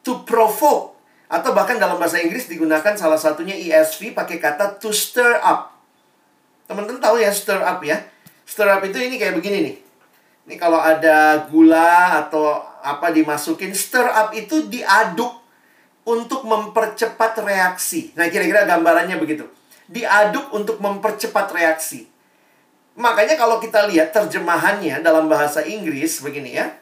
To 0.00 0.24
provoke. 0.24 0.96
Atau 1.28 1.52
bahkan 1.52 1.76
dalam 1.76 2.00
bahasa 2.00 2.16
Inggris 2.24 2.48
digunakan 2.48 2.96
salah 2.96 3.20
satunya 3.20 3.52
ESV 3.52 4.16
pakai 4.16 4.40
kata 4.40 4.80
to 4.80 4.88
stir 4.88 5.36
up. 5.44 5.76
Teman-teman 6.64 7.04
tahu 7.04 7.20
ya 7.20 7.28
stir 7.28 7.60
up 7.60 7.84
ya? 7.84 8.00
Stir 8.48 8.68
up 8.72 8.80
itu 8.80 8.96
ini 8.96 9.20
kayak 9.20 9.36
begini 9.36 9.58
nih. 9.60 9.76
Ini 10.48 10.54
kalau 10.60 10.80
ada 10.80 11.48
gula 11.48 12.24
atau 12.24 12.60
apa 12.84 13.12
dimasukin 13.12 13.72
stir 13.72 14.04
up 14.04 14.32
itu 14.36 14.68
diaduk 14.68 15.43
untuk 16.04 16.44
mempercepat 16.44 17.40
reaksi. 17.40 18.12
Nah, 18.16 18.28
kira-kira 18.28 18.68
gambarannya 18.68 19.16
begitu. 19.16 19.48
Diaduk 19.88 20.52
untuk 20.52 20.80
mempercepat 20.80 21.52
reaksi. 21.52 22.08
Makanya 22.94 23.34
kalau 23.34 23.58
kita 23.58 23.88
lihat 23.90 24.14
terjemahannya 24.14 25.02
dalam 25.02 25.26
bahasa 25.26 25.64
Inggris 25.64 26.22
begini 26.22 26.60
ya. 26.60 26.76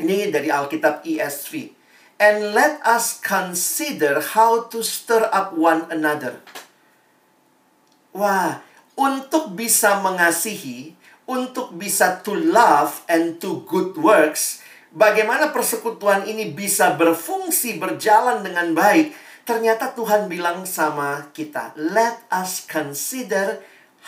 Ini 0.00 0.32
dari 0.32 0.48
Alkitab 0.48 1.04
ESV. 1.04 1.78
And 2.16 2.56
let 2.56 2.80
us 2.86 3.18
consider 3.18 4.22
how 4.22 4.64
to 4.72 4.80
stir 4.80 5.28
up 5.28 5.52
one 5.52 5.90
another. 5.92 6.40
Wah, 8.14 8.62
untuk 8.96 9.52
bisa 9.52 9.98
mengasihi, 10.00 10.94
untuk 11.26 11.74
bisa 11.74 12.22
to 12.22 12.32
love 12.32 13.02
and 13.10 13.42
to 13.42 13.66
good 13.66 13.98
works, 13.98 14.61
bagaimana 14.92 15.50
persekutuan 15.50 16.28
ini 16.28 16.52
bisa 16.52 16.94
berfungsi, 16.94 17.80
berjalan 17.80 18.44
dengan 18.44 18.76
baik. 18.76 19.12
Ternyata 19.42 19.90
Tuhan 19.98 20.30
bilang 20.30 20.62
sama 20.62 21.34
kita, 21.34 21.74
let 21.74 22.22
us 22.30 22.62
consider 22.62 23.58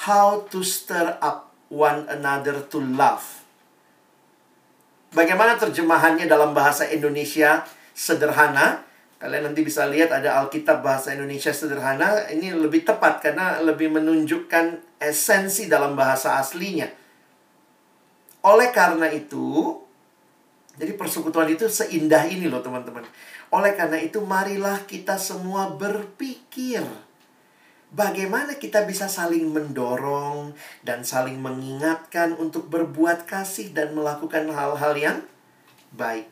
how 0.07 0.47
to 0.47 0.63
stir 0.63 1.19
up 1.19 1.51
one 1.67 2.07
another 2.07 2.63
to 2.71 2.79
love. 2.79 3.43
Bagaimana 5.11 5.59
terjemahannya 5.59 6.27
dalam 6.31 6.55
bahasa 6.55 6.87
Indonesia 6.87 7.67
sederhana? 7.95 8.83
Kalian 9.19 9.51
nanti 9.51 9.63
bisa 9.63 9.87
lihat 9.87 10.11
ada 10.11 10.43
Alkitab 10.43 10.83
bahasa 10.83 11.15
Indonesia 11.15 11.55
sederhana. 11.55 12.27
Ini 12.31 12.55
lebih 12.55 12.83
tepat 12.83 13.23
karena 13.23 13.63
lebih 13.63 13.95
menunjukkan 13.95 14.99
esensi 14.99 15.71
dalam 15.71 15.95
bahasa 15.95 16.39
aslinya. 16.39 16.91
Oleh 18.45 18.69
karena 18.75 19.09
itu, 19.09 19.79
jadi 20.75 20.93
persekutuan 20.99 21.47
itu 21.55 21.71
seindah 21.71 22.27
ini 22.27 22.51
loh 22.51 22.59
teman-teman. 22.59 23.07
Oleh 23.55 23.79
karena 23.79 24.03
itu 24.03 24.19
marilah 24.19 24.83
kita 24.91 25.15
semua 25.15 25.71
berpikir 25.71 26.83
bagaimana 27.95 28.59
kita 28.59 28.83
bisa 28.83 29.07
saling 29.07 29.55
mendorong 29.55 30.51
dan 30.83 31.07
saling 31.07 31.39
mengingatkan 31.39 32.35
untuk 32.35 32.67
berbuat 32.67 33.25
kasih 33.25 33.71
dan 33.71 33.95
melakukan 33.95 34.51
hal-hal 34.51 34.93
yang 34.99 35.19
baik. 35.95 36.27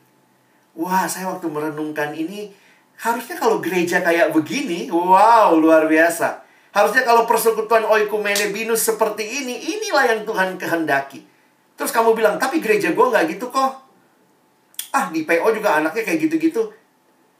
Wah, 0.75 1.07
saya 1.07 1.31
waktu 1.31 1.47
merenungkan 1.47 2.11
ini, 2.11 2.51
harusnya 2.99 3.39
kalau 3.39 3.63
gereja 3.63 4.03
kayak 4.03 4.35
begini, 4.35 4.91
wow, 4.91 5.55
luar 5.55 5.87
biasa. 5.87 6.43
Harusnya 6.73 7.05
kalau 7.05 7.29
persekutuan 7.29 7.85
oikumene 7.85 8.49
binus 8.49 8.83
seperti 8.83 9.23
ini, 9.23 9.55
inilah 9.77 10.03
yang 10.09 10.21
Tuhan 10.25 10.57
kehendaki. 10.57 11.21
Terus 11.77 11.93
kamu 11.93 12.17
bilang, 12.17 12.35
tapi 12.41 12.57
gereja 12.57 12.91
gue 12.91 13.05
nggak 13.05 13.37
gitu 13.37 13.53
kok. 13.53 13.82
Ah, 14.93 15.09
di 15.09 15.25
PO 15.25 15.49
juga 15.49 15.81
anaknya 15.81 16.05
kayak 16.05 16.29
gitu-gitu. 16.29 16.69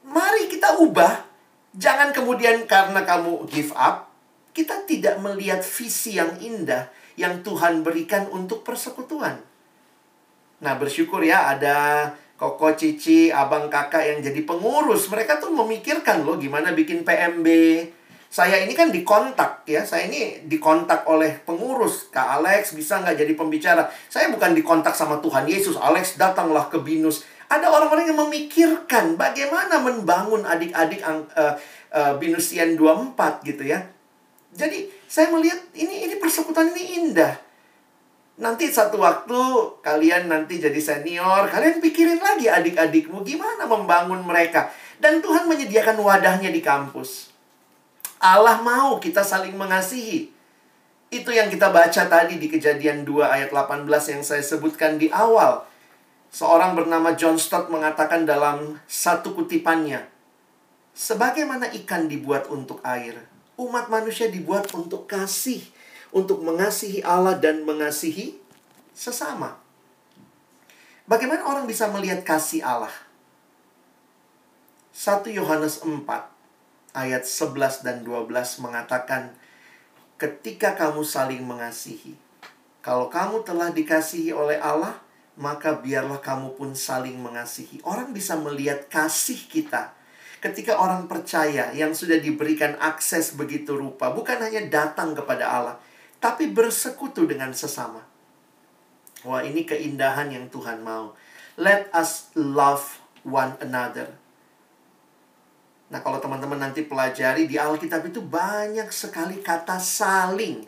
Mari 0.09 0.49
kita 0.49 0.81
ubah. 0.81 1.29
Jangan 1.73 2.09
kemudian 2.13 2.65
karena 2.65 3.01
kamu 3.05 3.49
give 3.49 3.73
up, 3.73 4.09
kita 4.53 4.85
tidak 4.85 5.17
melihat 5.21 5.61
visi 5.61 6.17
yang 6.17 6.37
indah 6.37 6.89
yang 7.17 7.45
Tuhan 7.45 7.85
berikan 7.85 8.29
untuk 8.29 8.65
persekutuan. 8.65 9.41
Nah, 10.63 10.73
bersyukur 10.77 11.21
ya 11.25 11.53
ada 11.53 12.09
koko, 12.37 12.73
cici, 12.73 13.29
abang, 13.29 13.69
kakak 13.69 14.05
yang 14.05 14.19
jadi 14.21 14.41
pengurus. 14.45 15.09
Mereka 15.09 15.41
tuh 15.41 15.53
memikirkan 15.53 16.25
loh 16.25 16.37
gimana 16.37 16.73
bikin 16.73 17.05
PMB. 17.05 17.47
Saya 18.33 18.65
ini 18.65 18.73
kan 18.73 18.89
dikontak 18.89 19.61
ya, 19.69 19.85
saya 19.85 20.09
ini 20.09 20.41
dikontak 20.49 21.05
oleh 21.05 21.37
pengurus. 21.45 22.09
Kak 22.09 22.41
Alex 22.41 22.73
bisa 22.73 22.97
nggak 22.97 23.21
jadi 23.21 23.33
pembicara? 23.37 23.85
Saya 24.09 24.33
bukan 24.33 24.57
dikontak 24.57 24.97
sama 24.97 25.21
Tuhan 25.21 25.45
Yesus. 25.45 25.77
Alex 25.77 26.17
datanglah 26.17 26.65
ke 26.65 26.81
Binus. 26.81 27.21
Ada 27.51 27.67
orang-orang 27.69 28.09
yang 28.11 28.19
memikirkan 28.27 29.19
bagaimana 29.19 29.79
membangun 29.81 30.47
adik-adik 30.47 31.03
uh, 31.03 31.23
uh, 31.93 32.13
Binusian 32.17 32.75
24 32.75 33.43
gitu 33.47 33.63
ya. 33.67 33.83
Jadi 34.53 34.85
saya 35.09 35.33
melihat 35.33 35.59
ini 35.73 36.05
ini 36.09 36.15
persekutuan 36.21 36.73
ini 36.73 36.83
indah. 37.01 37.33
Nanti 38.33 38.65
satu 38.65 38.97
waktu 38.97 39.37
kalian 39.85 40.25
nanti 40.25 40.57
jadi 40.57 40.77
senior, 40.81 41.45
kalian 41.53 41.77
pikirin 41.77 42.17
lagi 42.17 42.49
adik-adikmu 42.49 43.21
gimana 43.21 43.69
membangun 43.69 44.25
mereka. 44.25 44.73
Dan 44.97 45.21
Tuhan 45.21 45.45
menyediakan 45.45 46.01
wadahnya 46.01 46.49
di 46.49 46.61
kampus. 46.63 47.29
Allah 48.23 48.63
mau 48.63 48.97
kita 48.97 49.21
saling 49.21 49.53
mengasihi. 49.53 50.31
Itu 51.13 51.29
yang 51.29 51.51
kita 51.51 51.69
baca 51.69 52.09
tadi 52.09 52.41
di 52.41 52.49
kejadian 52.49 53.05
2 53.05 53.21
ayat 53.21 53.49
18 53.53 53.85
yang 53.85 54.23
saya 54.25 54.41
sebutkan 54.41 54.97
di 54.97 55.13
awal. 55.13 55.61
Seorang 56.33 56.73
bernama 56.73 57.13
John 57.13 57.37
Stott 57.37 57.69
mengatakan 57.69 58.25
dalam 58.25 58.81
satu 58.89 59.37
kutipannya, 59.37 60.09
Sebagaimana 60.93 61.69
ikan 61.85 62.09
dibuat 62.09 62.49
untuk 62.49 62.81
air, 62.81 63.17
umat 63.57 63.89
manusia 63.89 64.29
dibuat 64.33 64.69
untuk 64.73 65.05
kasih, 65.05 65.61
untuk 66.09 66.41
mengasihi 66.41 67.05
Allah 67.05 67.37
dan 67.37 67.65
mengasihi 67.65 68.37
sesama. 68.93 69.61
Bagaimana 71.05 71.45
orang 71.45 71.65
bisa 71.69 71.85
melihat 71.89 72.25
kasih 72.25 72.65
Allah? 72.65 72.93
1 74.93 75.25
Yohanes 75.33 75.85
4 75.85 76.01
ayat 76.93 77.25
11 77.25 77.85
dan 77.85 78.05
12 78.05 78.29
mengatakan 78.61 79.33
ketika 80.21 80.77
kamu 80.77 81.01
saling 81.01 81.41
mengasihi 81.41 82.13
kalau 82.85 83.09
kamu 83.09 83.41
telah 83.41 83.73
dikasihi 83.73 84.29
oleh 84.31 84.61
Allah 84.61 85.02
maka 85.33 85.81
biarlah 85.81 86.21
kamu 86.21 86.53
pun 86.53 86.77
saling 86.77 87.17
mengasihi. 87.17 87.81
Orang 87.85 88.13
bisa 88.13 88.37
melihat 88.37 88.85
kasih 88.89 89.37
kita 89.49 89.93
ketika 90.43 90.75
orang 90.75 91.07
percaya 91.07 91.71
yang 91.71 91.95
sudah 91.95 92.19
diberikan 92.19 92.75
akses 92.83 93.33
begitu 93.39 93.79
rupa, 93.79 94.11
bukan 94.11 94.43
hanya 94.43 94.59
datang 94.67 95.15
kepada 95.15 95.47
Allah, 95.47 95.75
tapi 96.19 96.51
bersekutu 96.51 97.23
dengan 97.23 97.55
sesama. 97.55 98.03
Wah, 99.23 99.39
ini 99.39 99.63
keindahan 99.63 100.27
yang 100.35 100.51
Tuhan 100.51 100.83
mau. 100.83 101.15
Let 101.55 101.87
us 101.95 102.27
love 102.35 102.99
one 103.23 103.55
another. 103.63 104.11
Nah, 105.87 106.03
kalau 106.03 106.19
teman-teman 106.19 106.59
nanti 106.59 106.83
pelajari 106.83 107.47
di 107.47 107.55
Alkitab 107.55 108.03
itu 108.03 108.19
banyak 108.19 108.91
sekali 108.91 109.39
kata 109.39 109.79
saling. 109.79 110.67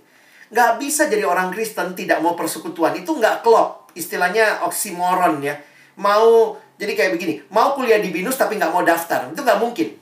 Nggak 0.53 0.71
bisa 0.79 1.11
jadi 1.11 1.27
orang 1.27 1.51
Kristen 1.51 1.97
tidak 1.97 2.23
mau 2.23 2.37
persekutuan. 2.37 2.95
Itu 2.95 3.17
nggak 3.19 3.43
klop. 3.43 3.84
Istilahnya 3.95 4.67
oksimoron 4.67 5.41
ya. 5.41 5.55
Mau 5.95 6.59
jadi 6.75 6.91
kayak 6.91 7.11
begini, 7.15 7.33
mau 7.47 7.71
kuliah 7.71 8.03
di 8.03 8.11
BINUS 8.11 8.35
tapi 8.35 8.59
nggak 8.59 8.71
mau 8.75 8.83
daftar, 8.83 9.31
itu 9.31 9.39
nggak 9.39 9.59
mungkin. 9.63 9.95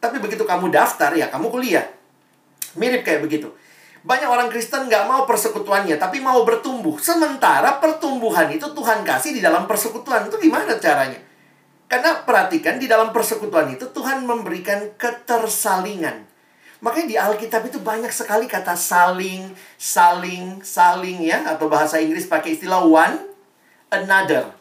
Tapi 0.00 0.16
begitu 0.20 0.48
kamu 0.48 0.72
daftar, 0.72 1.12
ya 1.12 1.28
kamu 1.28 1.52
kuliah. 1.52 1.84
Mirip 2.80 3.04
kayak 3.04 3.20
begitu. 3.20 3.52
Banyak 4.04 4.28
orang 4.28 4.48
Kristen 4.52 4.88
nggak 4.88 5.04
mau 5.08 5.24
persekutuannya, 5.28 5.96
tapi 5.96 6.20
mau 6.20 6.44
bertumbuh. 6.44 6.96
Sementara 7.00 7.80
pertumbuhan 7.80 8.52
itu 8.52 8.68
Tuhan 8.72 9.00
kasih 9.04 9.36
di 9.36 9.40
dalam 9.40 9.64
persekutuan. 9.64 10.28
Itu 10.28 10.36
gimana 10.36 10.76
caranya? 10.76 11.20
Karena 11.88 12.20
perhatikan, 12.24 12.76
di 12.80 12.88
dalam 12.88 13.12
persekutuan 13.12 13.72
itu 13.72 13.88
Tuhan 13.92 14.24
memberikan 14.28 14.92
ketersalingan. 14.96 16.24
Makanya 16.84 17.06
di 17.08 17.16
Alkitab 17.16 17.64
itu 17.64 17.80
banyak 17.80 18.12
sekali 18.12 18.44
kata 18.44 18.76
saling, 18.76 19.56
saling, 19.80 20.60
saling 20.60 21.24
ya. 21.24 21.48
Atau 21.48 21.72
bahasa 21.72 21.96
Inggris 21.96 22.28
pakai 22.28 22.60
istilah 22.60 22.84
one 22.84 23.33
another. 23.92 24.52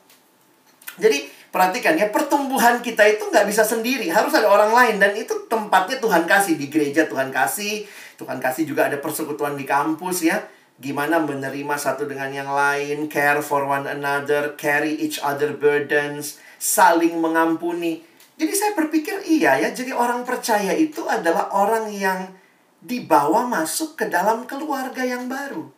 Jadi 0.97 1.33
Perhatikan 1.53 1.93
ya, 1.93 2.09
pertumbuhan 2.09 2.81
kita 2.81 3.05
itu 3.05 3.29
nggak 3.29 3.45
bisa 3.45 3.61
sendiri. 3.61 4.09
Harus 4.09 4.33
ada 4.33 4.49
orang 4.49 4.73
lain. 4.73 4.97
Dan 4.97 5.13
itu 5.13 5.45
tempatnya 5.45 6.01
Tuhan 6.01 6.25
kasih. 6.25 6.57
Di 6.57 6.65
gereja 6.65 7.05
Tuhan 7.05 7.29
kasih. 7.29 7.85
Tuhan 8.17 8.41
kasih 8.41 8.65
juga 8.65 8.89
ada 8.89 8.97
persekutuan 8.97 9.53
di 9.53 9.61
kampus 9.61 10.25
ya. 10.25 10.41
Gimana 10.81 11.21
menerima 11.21 11.77
satu 11.77 12.09
dengan 12.09 12.33
yang 12.33 12.49
lain. 12.49 13.05
Care 13.05 13.45
for 13.45 13.69
one 13.69 13.85
another. 13.85 14.57
Carry 14.57 14.97
each 14.97 15.21
other 15.21 15.53
burdens. 15.53 16.41
Saling 16.57 17.21
mengampuni. 17.21 18.01
Jadi 18.33 18.53
saya 18.57 18.73
berpikir 18.73 19.21
iya 19.29 19.61
ya. 19.61 19.69
Jadi 19.69 19.93
orang 19.93 20.25
percaya 20.25 20.73
itu 20.73 21.05
adalah 21.05 21.53
orang 21.53 21.85
yang 21.93 22.33
dibawa 22.81 23.45
masuk 23.45 23.93
ke 23.93 24.09
dalam 24.09 24.49
keluarga 24.49 25.05
yang 25.05 25.29
baru. 25.29 25.69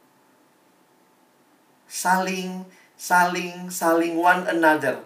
Saling, 1.83 2.63
saling, 2.95 3.67
saling 3.69 4.15
one 4.17 4.47
another 4.47 5.03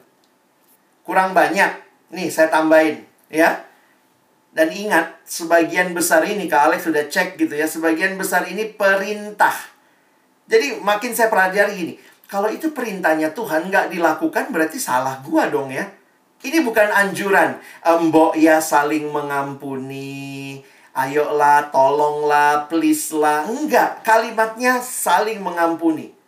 kurang 1.10 1.34
banyak. 1.34 1.74
Nih, 2.14 2.30
saya 2.30 2.54
tambahin, 2.54 3.02
ya. 3.34 3.66
Dan 4.54 4.70
ingat, 4.70 5.18
sebagian 5.26 5.98
besar 5.98 6.22
ini, 6.22 6.46
Kak 6.46 6.70
Alex 6.70 6.86
sudah 6.86 7.10
cek 7.10 7.42
gitu 7.42 7.58
ya, 7.58 7.66
sebagian 7.66 8.14
besar 8.14 8.46
ini 8.46 8.70
perintah. 8.70 9.54
Jadi, 10.46 10.78
makin 10.86 11.18
saya 11.18 11.34
pelajari 11.34 11.74
gini, 11.74 11.94
kalau 12.30 12.46
itu 12.54 12.70
perintahnya 12.78 13.34
Tuhan 13.34 13.74
nggak 13.74 13.90
dilakukan, 13.90 14.54
berarti 14.54 14.78
salah 14.78 15.18
gua 15.26 15.50
dong 15.50 15.74
ya. 15.74 15.90
Ini 16.46 16.62
bukan 16.62 16.94
anjuran, 16.94 17.58
mbok 17.82 18.38
ya 18.38 18.62
saling 18.62 19.10
mengampuni, 19.10 20.62
ayolah, 20.94 21.74
tolonglah, 21.74 22.70
please 22.70 23.12
lah. 23.18 23.50
Enggak, 23.50 24.06
kalimatnya 24.06 24.78
saling 24.78 25.42
mengampuni. 25.42 26.19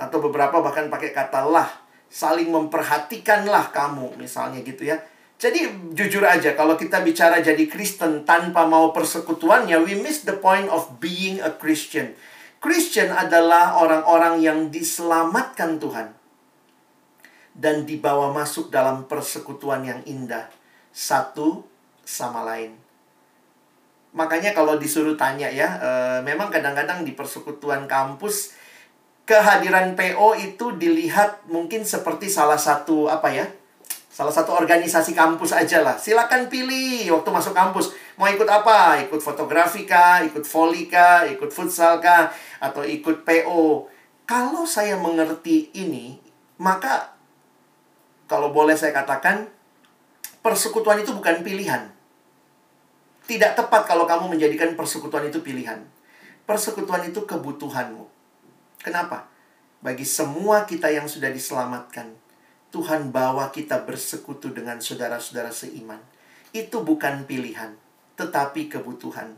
Atau 0.00 0.24
beberapa 0.24 0.64
bahkan 0.64 0.88
pakai 0.88 1.12
kata 1.12 1.44
lah 1.44 1.68
Saling 2.10 2.50
memperhatikanlah 2.50 3.70
kamu, 3.70 4.18
misalnya 4.18 4.58
gitu 4.66 4.82
ya. 4.82 4.98
Jadi 5.38 5.94
jujur 5.94 6.26
aja, 6.26 6.58
kalau 6.58 6.74
kita 6.74 7.06
bicara 7.06 7.38
jadi 7.38 7.70
Kristen 7.70 8.26
tanpa 8.26 8.66
mau 8.66 8.90
persekutuannya, 8.90 9.78
we 9.86 9.94
miss 9.94 10.26
the 10.26 10.34
point 10.34 10.66
of 10.68 10.98
being 10.98 11.38
a 11.38 11.54
Christian. 11.54 12.12
Christian 12.60 13.14
adalah 13.14 13.78
orang-orang 13.78 14.42
yang 14.42 14.58
diselamatkan 14.68 15.80
Tuhan 15.80 16.12
dan 17.56 17.88
dibawa 17.88 18.34
masuk 18.34 18.68
dalam 18.68 19.06
persekutuan 19.06 19.86
yang 19.86 20.02
indah 20.04 20.50
satu 20.90 21.64
sama 22.04 22.44
lain. 22.44 22.74
Makanya 24.12 24.52
kalau 24.52 24.76
disuruh 24.76 25.14
tanya 25.14 25.46
ya, 25.48 25.78
e, 25.78 25.90
memang 26.26 26.50
kadang-kadang 26.50 27.06
di 27.06 27.14
persekutuan 27.14 27.86
kampus 27.86 28.59
kehadiran 29.24 29.94
PO 29.94 30.36
itu 30.38 30.76
dilihat 30.76 31.46
mungkin 31.46 31.86
seperti 31.86 32.26
salah 32.26 32.58
satu 32.58 33.06
apa 33.06 33.30
ya? 33.30 33.46
Salah 34.10 34.34
satu 34.34 34.52
organisasi 34.52 35.16
kampus 35.16 35.54
aja 35.54 35.80
lah. 35.80 35.96
Silakan 35.96 36.50
pilih 36.50 37.08
waktu 37.14 37.30
masuk 37.30 37.54
kampus. 37.56 37.94
Mau 38.20 38.28
ikut 38.28 38.44
apa? 38.44 39.00
Ikut 39.00 39.22
fotografi 39.22 39.88
kah? 39.88 40.20
Ikut 40.20 40.44
voli 40.44 40.90
kah? 40.90 41.24
Ikut 41.24 41.48
futsal 41.48 42.02
kah? 42.04 42.28
Atau 42.60 42.84
ikut 42.84 43.24
PO? 43.24 43.86
Kalau 44.26 44.68
saya 44.68 45.00
mengerti 45.00 45.72
ini, 45.72 46.20
maka 46.60 47.16
kalau 48.28 48.52
boleh 48.52 48.74
saya 48.74 48.92
katakan, 48.92 49.48
persekutuan 50.44 51.00
itu 51.00 51.14
bukan 51.14 51.40
pilihan. 51.46 51.88
Tidak 53.30 53.54
tepat 53.54 53.86
kalau 53.86 54.10
kamu 54.10 54.34
menjadikan 54.36 54.74
persekutuan 54.74 55.30
itu 55.30 55.38
pilihan. 55.38 55.86
Persekutuan 56.50 57.06
itu 57.06 57.22
kebutuhanmu. 57.22 58.09
Kenapa? 58.80 59.28
Bagi 59.80 60.04
semua 60.04 60.64
kita 60.64 60.88
yang 60.92 61.08
sudah 61.08 61.28
diselamatkan, 61.32 62.12
Tuhan 62.72 63.12
bawa 63.12 63.52
kita 63.52 63.84
bersekutu 63.84 64.52
dengan 64.52 64.80
saudara-saudara 64.80 65.52
seiman. 65.52 66.00
Itu 66.52 66.84
bukan 66.84 67.24
pilihan, 67.28 67.76
tetapi 68.16 68.72
kebutuhan. 68.72 69.36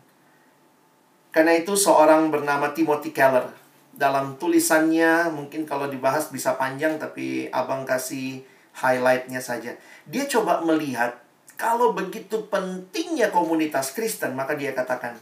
Karena 1.32 1.56
itu 1.56 1.74
seorang 1.74 2.28
bernama 2.28 2.70
Timothy 2.76 3.10
Keller 3.10 3.48
dalam 3.92 4.40
tulisannya 4.40 5.32
mungkin 5.32 5.68
kalau 5.68 5.88
dibahas 5.88 6.32
bisa 6.32 6.56
panjang 6.56 6.96
tapi 6.96 7.48
abang 7.52 7.84
kasih 7.84 8.44
highlightnya 8.76 9.40
saja. 9.40 9.76
Dia 10.08 10.24
coba 10.28 10.64
melihat 10.64 11.16
kalau 11.56 11.94
begitu 11.94 12.48
pentingnya 12.50 13.30
komunitas 13.30 13.94
Kristen, 13.94 14.34
maka 14.34 14.58
dia 14.58 14.74
katakan, 14.74 15.14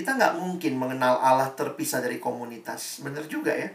kita 0.00 0.16
nggak 0.16 0.40
mungkin 0.40 0.80
mengenal 0.80 1.20
Allah 1.20 1.52
terpisah 1.52 2.00
dari 2.00 2.16
komunitas. 2.16 3.04
Benar 3.04 3.28
juga 3.28 3.52
ya. 3.52 3.68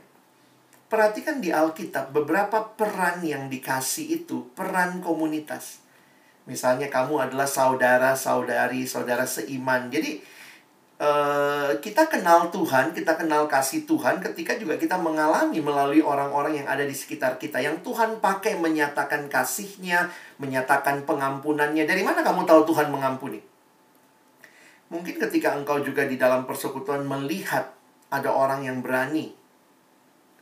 Perhatikan 0.90 1.38
di 1.38 1.54
Alkitab, 1.54 2.10
beberapa 2.10 2.74
peran 2.74 3.22
yang 3.22 3.46
dikasih 3.46 4.26
itu 4.26 4.50
peran 4.58 5.06
komunitas. 5.06 5.86
Misalnya 6.50 6.90
kamu 6.90 7.30
adalah 7.30 7.46
saudara, 7.46 8.18
saudari, 8.18 8.90
saudara 8.90 9.30
seiman. 9.30 9.94
Jadi 9.94 10.34
Uh, 10.96 11.76
kita 11.84 12.08
kenal 12.08 12.48
Tuhan, 12.56 12.96
kita 12.96 13.20
kenal 13.20 13.52
kasih 13.52 13.84
Tuhan 13.84 14.24
ketika 14.24 14.56
juga 14.56 14.80
kita 14.80 14.96
mengalami 14.96 15.60
melalui 15.60 16.00
orang-orang 16.00 16.64
yang 16.64 16.72
ada 16.72 16.88
di 16.88 16.96
sekitar 16.96 17.36
kita. 17.36 17.60
Yang 17.60 17.84
Tuhan 17.84 18.24
pakai 18.24 18.56
menyatakan 18.56 19.28
kasihnya, 19.28 20.08
menyatakan 20.40 21.04
pengampunannya. 21.04 21.84
Dari 21.84 22.00
mana 22.00 22.24
kamu 22.24 22.48
tahu 22.48 22.72
Tuhan 22.72 22.96
mengampuni? 22.96 23.44
Mungkin 24.94 25.18
ketika 25.18 25.58
engkau 25.58 25.82
juga 25.82 26.06
di 26.06 26.16
dalam 26.16 26.46
persekutuan 26.46 27.06
melihat 27.06 27.74
ada 28.14 28.30
orang 28.30 28.66
yang 28.70 28.86
berani 28.86 29.34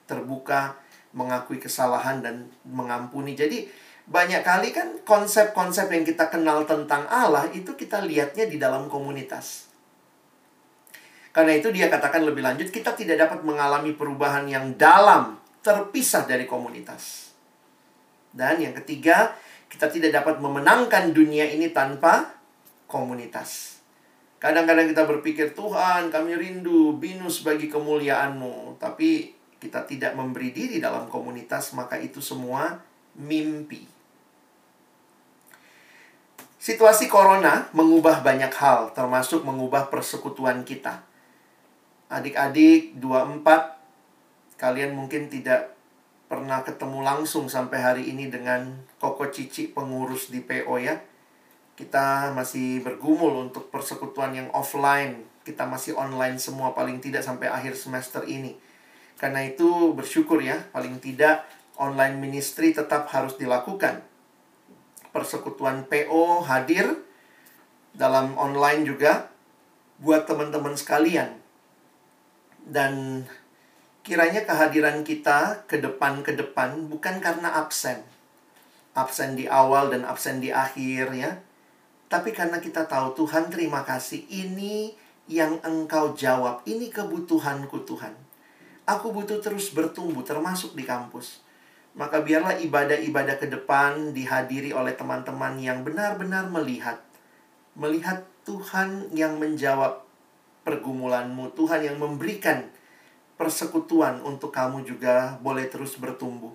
terbuka, 0.04 0.76
mengakui 1.16 1.62
kesalahan 1.62 2.20
dan 2.20 2.52
mengampuni. 2.68 3.38
Jadi 3.38 3.70
banyak 4.04 4.44
kali 4.44 4.76
kan 4.76 5.00
konsep-konsep 5.08 5.88
yang 5.88 6.04
kita 6.04 6.28
kenal 6.28 6.68
tentang 6.68 7.08
Allah 7.08 7.48
itu 7.56 7.72
kita 7.72 8.04
lihatnya 8.04 8.52
di 8.52 8.60
dalam 8.60 8.92
komunitas. 8.92 9.72
Karena 11.34 11.58
itu 11.58 11.74
dia 11.74 11.90
katakan 11.90 12.22
lebih 12.22 12.46
lanjut, 12.46 12.70
kita 12.70 12.94
tidak 12.94 13.18
dapat 13.18 13.42
mengalami 13.42 13.96
perubahan 13.98 14.46
yang 14.46 14.78
dalam, 14.78 15.42
terpisah 15.66 16.30
dari 16.30 16.46
komunitas. 16.46 17.34
Dan 18.30 18.62
yang 18.62 18.78
ketiga, 18.78 19.34
kita 19.66 19.90
tidak 19.90 20.22
dapat 20.22 20.38
memenangkan 20.38 21.10
dunia 21.10 21.50
ini 21.50 21.74
tanpa 21.74 22.38
komunitas. 22.86 23.73
Kadang-kadang 24.44 24.92
kita 24.92 25.08
berpikir, 25.08 25.56
Tuhan 25.56 26.12
kami 26.12 26.36
rindu 26.36 27.00
binus 27.00 27.48
bagi 27.48 27.72
kemuliaanmu. 27.72 28.76
Tapi 28.76 29.32
kita 29.64 29.88
tidak 29.88 30.20
memberi 30.20 30.52
diri 30.52 30.84
dalam 30.84 31.08
komunitas, 31.08 31.72
maka 31.72 31.96
itu 31.96 32.20
semua 32.20 32.84
mimpi. 33.16 33.88
Situasi 36.60 37.08
corona 37.08 37.72
mengubah 37.72 38.20
banyak 38.20 38.52
hal, 38.52 38.92
termasuk 38.92 39.48
mengubah 39.48 39.88
persekutuan 39.88 40.68
kita 40.68 41.08
adik-adik 42.14 42.94
24 43.02 44.62
kalian 44.62 44.94
mungkin 44.94 45.34
tidak 45.34 45.74
pernah 46.30 46.62
ketemu 46.62 47.02
langsung 47.02 47.50
sampai 47.50 47.80
hari 47.82 48.04
ini 48.14 48.30
dengan 48.30 48.86
Koko 49.02 49.34
Cici 49.34 49.74
pengurus 49.74 50.30
di 50.30 50.40
PO 50.40 50.78
ya. 50.78 51.02
Kita 51.74 52.32
masih 52.38 52.86
bergumul 52.86 53.50
untuk 53.50 53.74
persekutuan 53.74 54.38
yang 54.38 54.50
offline. 54.54 55.26
Kita 55.42 55.66
masih 55.66 55.98
online 55.98 56.38
semua 56.38 56.72
paling 56.72 57.02
tidak 57.02 57.26
sampai 57.26 57.50
akhir 57.50 57.74
semester 57.74 58.22
ini. 58.30 58.56
Karena 59.18 59.42
itu 59.44 59.92
bersyukur 59.98 60.40
ya, 60.44 60.62
paling 60.70 61.02
tidak 61.02 61.46
online 61.82 62.22
ministry 62.22 62.72
tetap 62.72 63.10
harus 63.10 63.36
dilakukan. 63.40 64.06
Persekutuan 65.10 65.90
PO 65.90 66.46
hadir 66.46 67.02
dalam 67.94 68.34
online 68.38 68.86
juga 68.86 69.30
buat 70.02 70.26
teman-teman 70.26 70.74
sekalian 70.74 71.38
dan 72.68 73.24
kiranya 74.04 74.44
kehadiran 74.44 75.04
kita 75.04 75.68
ke 75.68 75.80
depan 75.80 76.24
ke 76.24 76.36
depan 76.36 76.88
bukan 76.88 77.20
karena 77.20 77.60
absen. 77.60 78.04
Absen 78.94 79.34
di 79.34 79.50
awal 79.50 79.90
dan 79.90 80.06
absen 80.06 80.40
di 80.44 80.54
akhir 80.54 81.14
ya. 81.16 81.40
Tapi 82.14 82.30
karena 82.30 82.62
kita 82.62 82.86
tahu 82.86 83.26
Tuhan 83.26 83.50
terima 83.50 83.82
kasih 83.82 84.30
ini 84.30 84.94
yang 85.26 85.58
engkau 85.66 86.14
jawab. 86.14 86.62
Ini 86.62 86.94
kebutuhanku 86.94 87.90
Tuhan. 87.90 88.14
Aku 88.86 89.10
butuh 89.10 89.42
terus 89.42 89.74
bertumbuh 89.74 90.22
termasuk 90.22 90.78
di 90.78 90.86
kampus. 90.86 91.42
Maka 91.98 92.22
biarlah 92.22 92.62
ibadah-ibadah 92.62 93.42
ke 93.42 93.50
depan 93.50 94.14
dihadiri 94.14 94.78
oleh 94.78 94.94
teman-teman 94.94 95.58
yang 95.58 95.82
benar-benar 95.82 96.54
melihat. 96.54 97.02
Melihat 97.74 98.30
Tuhan 98.46 99.10
yang 99.18 99.42
menjawab 99.42 100.06
pergumulanmu, 100.70 101.58
Tuhan 101.58 101.82
yang 101.82 101.98
memberikan 101.98 102.70
persekutuan 103.42 104.22
untuk 104.22 104.54
kamu 104.54 104.86
juga 104.86 105.42
boleh 105.42 105.66
terus 105.66 105.98
bertumbuh. 105.98 106.54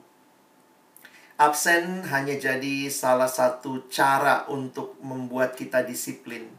Absen 1.38 2.02
hanya 2.10 2.34
jadi 2.34 2.90
salah 2.90 3.30
satu 3.30 3.86
cara 3.86 4.42
untuk 4.50 4.98
membuat 4.98 5.54
kita 5.54 5.86
disiplin. 5.86 6.50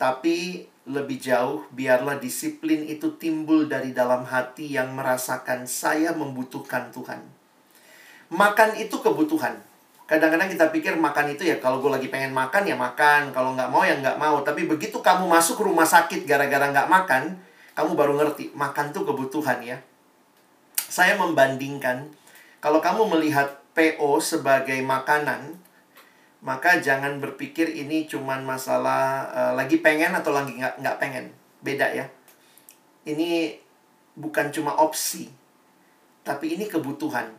Tapi 0.00 0.64
lebih 0.88 1.20
jauh, 1.20 1.68
biarlah 1.68 2.16
disiplin 2.16 2.88
itu 2.88 3.20
timbul 3.20 3.68
dari 3.68 3.92
dalam 3.92 4.24
hati 4.24 4.72
yang 4.72 4.96
merasakan 4.96 5.68
saya 5.68 6.16
membutuhkan 6.16 6.88
Tuhan. 6.96 7.20
Makan 8.32 8.80
itu 8.80 8.96
kebutuhan. 9.04 9.60
Kadang-kadang 10.08 10.48
kita 10.48 10.72
pikir 10.72 10.96
makan 10.96 11.36
itu 11.36 11.44
ya 11.44 11.60
kalau 11.60 11.84
gue 11.84 11.92
lagi 11.92 12.08
pengen 12.08 12.32
makan 12.32 12.64
ya 12.64 12.80
makan, 12.80 13.36
kalau 13.36 13.52
nggak 13.52 13.68
mau 13.68 13.84
ya 13.84 14.00
nggak 14.00 14.16
mau. 14.16 14.40
Tapi 14.40 14.64
begitu 14.64 15.04
kamu 15.04 15.28
masuk 15.28 15.60
rumah 15.60 15.84
sakit 15.84 16.24
gara-gara 16.24 16.72
nggak 16.72 16.88
makan, 16.88 17.36
kamu 17.76 17.92
baru 17.92 18.16
ngerti 18.16 18.56
makan 18.56 18.96
tuh 18.96 19.04
kebutuhan 19.04 19.60
ya. 19.60 19.76
Saya 20.88 21.20
membandingkan 21.20 22.08
kalau 22.64 22.80
kamu 22.80 23.04
melihat 23.12 23.59
PO 23.76 24.18
sebagai 24.18 24.78
makanan, 24.82 25.56
maka 26.42 26.80
jangan 26.80 27.20
berpikir 27.22 27.70
ini 27.70 28.08
cuman 28.08 28.42
masalah 28.42 29.28
uh, 29.30 29.52
lagi 29.54 29.78
pengen 29.78 30.16
atau 30.16 30.34
lagi 30.34 30.56
nggak 30.56 30.80
nggak 30.80 30.98
pengen. 30.98 31.30
Beda 31.60 31.92
ya. 31.92 32.08
Ini 33.04 33.56
bukan 34.16 34.52
cuma 34.52 34.76
opsi, 34.76 35.30
tapi 36.26 36.56
ini 36.58 36.68
kebutuhan 36.68 37.32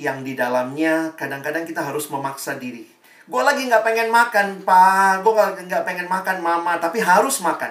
yang 0.00 0.24
di 0.24 0.32
dalamnya 0.32 1.12
kadang-kadang 1.14 1.68
kita 1.68 1.84
harus 1.84 2.08
memaksa 2.08 2.56
diri. 2.56 2.88
Gue 3.28 3.42
lagi 3.44 3.70
nggak 3.70 3.84
pengen 3.86 4.08
makan, 4.10 4.66
pak. 4.66 5.22
Gue 5.22 5.32
nggak 5.36 5.84
pengen 5.86 6.08
makan, 6.10 6.42
mama. 6.42 6.76
Tapi 6.82 6.98
harus 6.98 7.38
makan. 7.38 7.70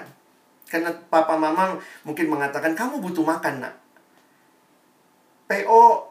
Karena 0.71 0.89
papa 1.11 1.35
mama 1.35 1.75
mungkin 2.07 2.31
mengatakan, 2.31 2.71
kamu 2.71 3.03
butuh 3.03 3.27
makan, 3.27 3.67
nak. 3.67 3.75
PO 5.51 6.10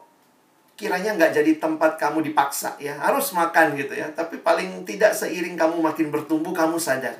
kiranya 0.75 1.13
nggak 1.13 1.33
jadi 1.37 1.51
tempat 1.61 2.01
kamu 2.01 2.25
dipaksa 2.31 2.75
ya. 2.81 2.97
Harus 2.97 3.31
makan 3.31 3.77
gitu 3.77 3.93
ya. 3.93 4.09
Tapi 4.11 4.41
paling 4.41 4.83
tidak 4.87 5.13
seiring 5.13 5.55
kamu 5.55 5.77
makin 5.79 6.09
bertumbuh, 6.09 6.51
kamu 6.51 6.81
sadar. 6.81 7.15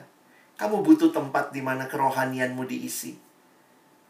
Kamu 0.58 0.86
butuh 0.86 1.10
tempat 1.10 1.50
di 1.50 1.62
mana 1.62 1.90
kerohanianmu 1.90 2.66
diisi. 2.70 3.32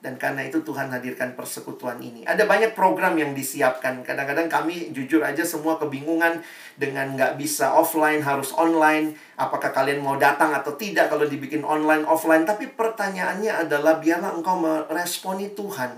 Dan 0.01 0.17
karena 0.17 0.41
itu 0.41 0.65
Tuhan 0.65 0.89
hadirkan 0.89 1.37
persekutuan 1.37 2.01
ini. 2.01 2.25
Ada 2.25 2.49
banyak 2.49 2.73
program 2.73 3.13
yang 3.21 3.37
disiapkan. 3.37 4.01
Kadang-kadang 4.01 4.49
kami 4.49 4.89
jujur 4.89 5.21
aja 5.21 5.45
semua 5.45 5.77
kebingungan 5.77 6.41
dengan 6.73 7.13
nggak 7.13 7.37
bisa 7.37 7.69
offline, 7.77 8.25
harus 8.25 8.49
online. 8.57 9.13
Apakah 9.37 9.69
kalian 9.69 10.01
mau 10.01 10.17
datang 10.17 10.57
atau 10.57 10.73
tidak 10.73 11.13
kalau 11.13 11.29
dibikin 11.29 11.61
online, 11.61 12.01
offline. 12.09 12.49
Tapi 12.49 12.73
pertanyaannya 12.73 13.53
adalah 13.61 14.01
biarlah 14.01 14.33
engkau 14.33 14.57
meresponi 14.57 15.53
Tuhan 15.53 15.93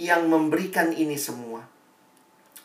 yang 0.00 0.24
memberikan 0.24 0.88
ini 0.96 1.20
semua. 1.20 1.77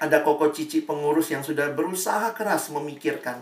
Ada 0.03 0.19
koko 0.19 0.51
cici 0.51 0.83
pengurus 0.83 1.31
yang 1.31 1.47
sudah 1.47 1.71
berusaha 1.71 2.35
keras 2.35 2.67
memikirkan. 2.75 3.39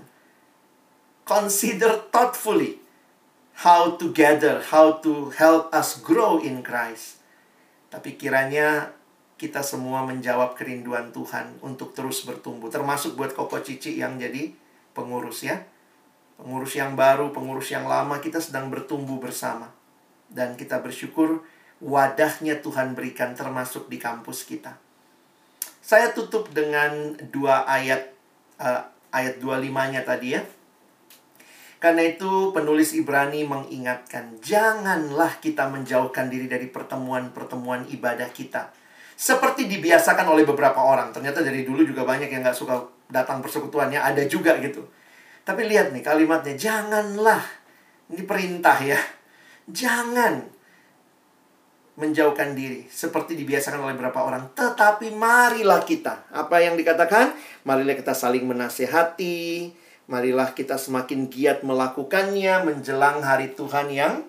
Consider 1.25 2.05
thoughtfully 2.13 2.77
how 3.65 3.97
to 3.97 4.13
gather, 4.13 4.61
how 4.69 5.01
to 5.01 5.33
help 5.33 5.73
us 5.73 5.97
grow 5.97 6.37
in 6.37 6.61
Christ. 6.61 7.17
Tapi 7.89 8.13
kiranya 8.13 8.93
kita 9.41 9.65
semua 9.65 10.05
menjawab 10.05 10.53
kerinduan 10.53 11.09
Tuhan 11.09 11.57
untuk 11.65 11.97
terus 11.97 12.21
bertumbuh. 12.29 12.69
Termasuk 12.69 13.17
buat 13.17 13.33
Koko 13.33 13.57
Cici 13.65 13.97
yang 13.97 14.21
jadi 14.21 14.53
pengurus 14.93 15.41
ya. 15.41 15.65
Pengurus 16.37 16.77
yang 16.77 16.93
baru, 16.93 17.33
pengurus 17.33 17.73
yang 17.73 17.89
lama, 17.89 18.21
kita 18.21 18.37
sedang 18.37 18.69
bertumbuh 18.69 19.17
bersama. 19.17 19.73
Dan 20.29 20.53
kita 20.53 20.77
bersyukur 20.77 21.41
wadahnya 21.81 22.61
Tuhan 22.61 22.93
berikan 22.93 23.33
termasuk 23.33 23.89
di 23.89 23.97
kampus 23.97 24.45
kita. 24.45 24.77
Saya 25.91 26.15
tutup 26.15 26.47
dengan 26.55 27.19
dua 27.35 27.67
ayat 27.67 28.15
uh, 28.63 28.79
ayat 29.11 29.43
25-nya 29.43 30.07
tadi 30.07 30.39
ya. 30.39 30.41
Karena 31.83 32.07
itu 32.07 32.55
penulis 32.55 32.95
Ibrani 32.95 33.43
mengingatkan, 33.43 34.39
janganlah 34.39 35.43
kita 35.43 35.67
menjauhkan 35.67 36.31
diri 36.31 36.47
dari 36.47 36.71
pertemuan-pertemuan 36.71 37.91
ibadah 37.91 38.31
kita. 38.31 38.71
Seperti 39.19 39.67
dibiasakan 39.67 40.31
oleh 40.31 40.47
beberapa 40.47 40.79
orang. 40.79 41.11
Ternyata 41.11 41.43
dari 41.43 41.67
dulu 41.67 41.83
juga 41.83 42.07
banyak 42.07 42.31
yang 42.31 42.39
gak 42.39 42.55
suka 42.55 42.87
datang 43.11 43.43
persekutuannya, 43.43 43.99
ada 43.99 44.23
juga 44.31 44.55
gitu. 44.63 44.87
Tapi 45.43 45.67
lihat 45.67 45.91
nih 45.91 46.07
kalimatnya, 46.07 46.55
janganlah. 46.55 47.43
Ini 48.07 48.23
perintah 48.23 48.79
ya. 48.79 49.01
Jangan 49.67 50.50
menjauhkan 52.01 52.57
diri 52.57 52.89
seperti 52.89 53.37
dibiasakan 53.37 53.85
oleh 53.85 53.93
beberapa 53.93 54.25
orang. 54.25 54.57
Tetapi 54.57 55.13
marilah 55.13 55.85
kita. 55.85 56.33
Apa 56.33 56.57
yang 56.65 56.73
dikatakan? 56.73 57.37
Marilah 57.61 57.93
kita 57.93 58.17
saling 58.17 58.49
menasehati, 58.49 59.69
Marilah 60.11 60.51
kita 60.51 60.75
semakin 60.75 61.31
giat 61.31 61.63
melakukannya 61.63 62.67
menjelang 62.67 63.23
hari 63.23 63.55
Tuhan 63.55 63.87
yang 63.87 64.27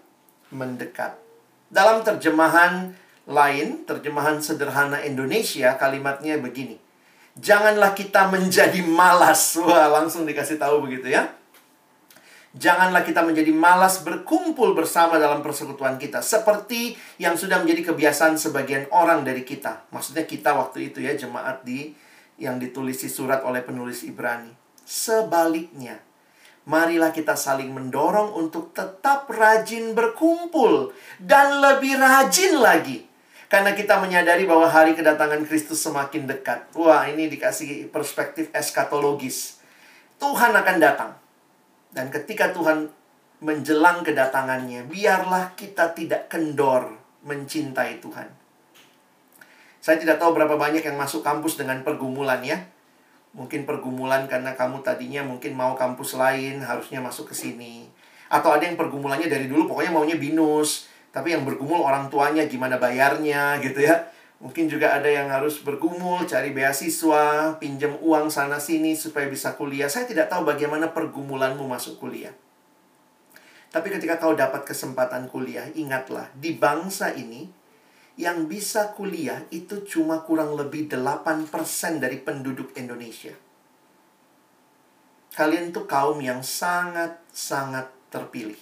mendekat. 0.55 1.19
Dalam 1.75 2.07
terjemahan 2.07 2.95
lain, 3.27 3.83
terjemahan 3.83 4.39
sederhana 4.39 5.03
Indonesia, 5.03 5.75
kalimatnya 5.75 6.39
begini. 6.39 6.79
Janganlah 7.35 7.99
kita 7.99 8.31
menjadi 8.31 8.79
malas. 8.87 9.59
Wah, 9.59 9.91
langsung 9.91 10.23
dikasih 10.23 10.63
tahu 10.63 10.87
begitu 10.87 11.11
ya. 11.11 11.27
Janganlah 12.53 13.01
kita 13.01 13.25
menjadi 13.25 13.49
malas 13.49 14.05
berkumpul 14.05 14.77
bersama 14.77 15.17
dalam 15.17 15.41
persekutuan 15.41 15.97
kita. 15.97 16.21
Seperti 16.21 16.93
yang 17.17 17.41
sudah 17.41 17.65
menjadi 17.65 17.93
kebiasaan 17.93 18.37
sebagian 18.37 18.93
orang 18.93 19.25
dari 19.25 19.41
kita. 19.41 19.89
Maksudnya 19.89 20.29
kita 20.29 20.53
waktu 20.53 20.93
itu 20.93 21.01
ya, 21.01 21.17
jemaat 21.17 21.65
di 21.65 21.97
yang 22.37 22.61
ditulisi 22.61 23.09
surat 23.09 23.41
oleh 23.49 23.65
penulis 23.65 24.05
Ibrani. 24.05 24.53
Sebaliknya, 24.85 25.97
marilah 26.69 27.09
kita 27.09 27.41
saling 27.41 27.73
mendorong 27.73 28.37
untuk 28.37 28.77
tetap 28.77 29.33
rajin 29.33 29.97
berkumpul 29.97 30.93
dan 31.17 31.57
lebih 31.57 31.97
rajin 31.97 32.61
lagi. 32.61 33.09
Karena 33.49 33.73
kita 33.73 33.97
menyadari 33.97 34.45
bahwa 34.45 34.69
hari 34.69 34.93
kedatangan 34.93 35.45
Kristus 35.49 35.81
semakin 35.81 36.29
dekat. 36.29 36.69
Wah, 36.77 37.09
ini 37.09 37.33
dikasih 37.33 37.89
perspektif 37.89 38.53
eskatologis. 38.53 39.61
Tuhan 40.21 40.53
akan 40.53 40.77
datang. 40.81 41.22
Dan 41.93 42.09
ketika 42.09 42.51
Tuhan 42.57 42.89
menjelang 43.45 44.01
kedatangannya, 44.01 44.89
biarlah 44.89 45.53
kita 45.53 45.93
tidak 45.93 46.33
kendor 46.33 46.97
mencintai 47.23 48.01
Tuhan. 48.01 48.29
Saya 49.83 49.99
tidak 49.99 50.17
tahu 50.23 50.33
berapa 50.33 50.57
banyak 50.57 50.83
yang 50.83 50.97
masuk 50.97 51.21
kampus 51.21 51.61
dengan 51.61 51.85
pergumulan 51.85 52.41
ya. 52.41 52.65
Mungkin 53.37 53.69
pergumulan 53.69 54.25
karena 54.31 54.57
kamu 54.57 54.81
tadinya 54.81 55.25
mungkin 55.27 55.53
mau 55.53 55.75
kampus 55.77 56.17
lain 56.17 56.63
harusnya 56.63 57.03
masuk 57.03 57.33
ke 57.33 57.35
sini. 57.35 57.91
Atau 58.33 58.55
ada 58.55 58.65
yang 58.65 58.79
pergumulannya 58.79 59.29
dari 59.29 59.51
dulu 59.51 59.69
pokoknya 59.75 59.93
maunya 59.93 60.17
binus. 60.17 60.89
Tapi 61.13 61.37
yang 61.37 61.45
bergumul 61.45 61.85
orang 61.85 62.09
tuanya 62.09 62.49
gimana 62.49 62.81
bayarnya 62.81 63.61
gitu 63.61 63.85
ya 63.85 64.01
mungkin 64.43 64.67
juga 64.67 64.99
ada 64.99 65.07
yang 65.07 65.31
harus 65.31 65.63
bergumul 65.63 66.27
cari 66.27 66.51
beasiswa 66.51 67.57
pinjam 67.63 67.95
uang 68.03 68.29
sana 68.29 68.59
sini 68.59 68.99
supaya 68.99 69.31
bisa 69.31 69.55
kuliah 69.55 69.87
saya 69.87 70.05
tidak 70.05 70.27
tahu 70.27 70.43
bagaimana 70.43 70.91
pergumulanmu 70.91 71.63
masuk 71.71 72.03
kuliah 72.03 72.35
tapi 73.73 73.89
ketika 73.89 74.21
kau 74.21 74.37
dapat 74.37 74.69
kesempatan 74.69 75.33
kuliah 75.33 75.65
ingatlah 75.73 76.29
di 76.37 76.53
bangsa 76.59 77.17
ini 77.17 77.63
yang 78.21 78.45
bisa 78.45 78.93
kuliah 78.93 79.41
itu 79.49 79.81
cuma 79.89 80.21
kurang 80.21 80.53
lebih 80.53 80.93
8% 80.93 81.49
dari 81.97 82.21
penduduk 82.21 82.77
Indonesia. 82.77 83.33
Kalian 85.33 85.73
tuh 85.73 85.89
kaum 85.89 86.21
yang 86.21 86.45
sangat-sangat 86.45 87.89
terpilih. 88.13 88.61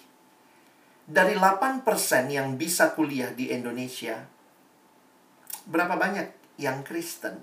Dari 1.10 1.34
8% 1.34 1.82
yang 2.30 2.54
bisa 2.54 2.94
kuliah 2.94 3.34
di 3.34 3.50
Indonesia, 3.50 4.22
berapa 5.70 5.94
banyak 5.94 6.26
yang 6.58 6.82
Kristen? 6.82 7.38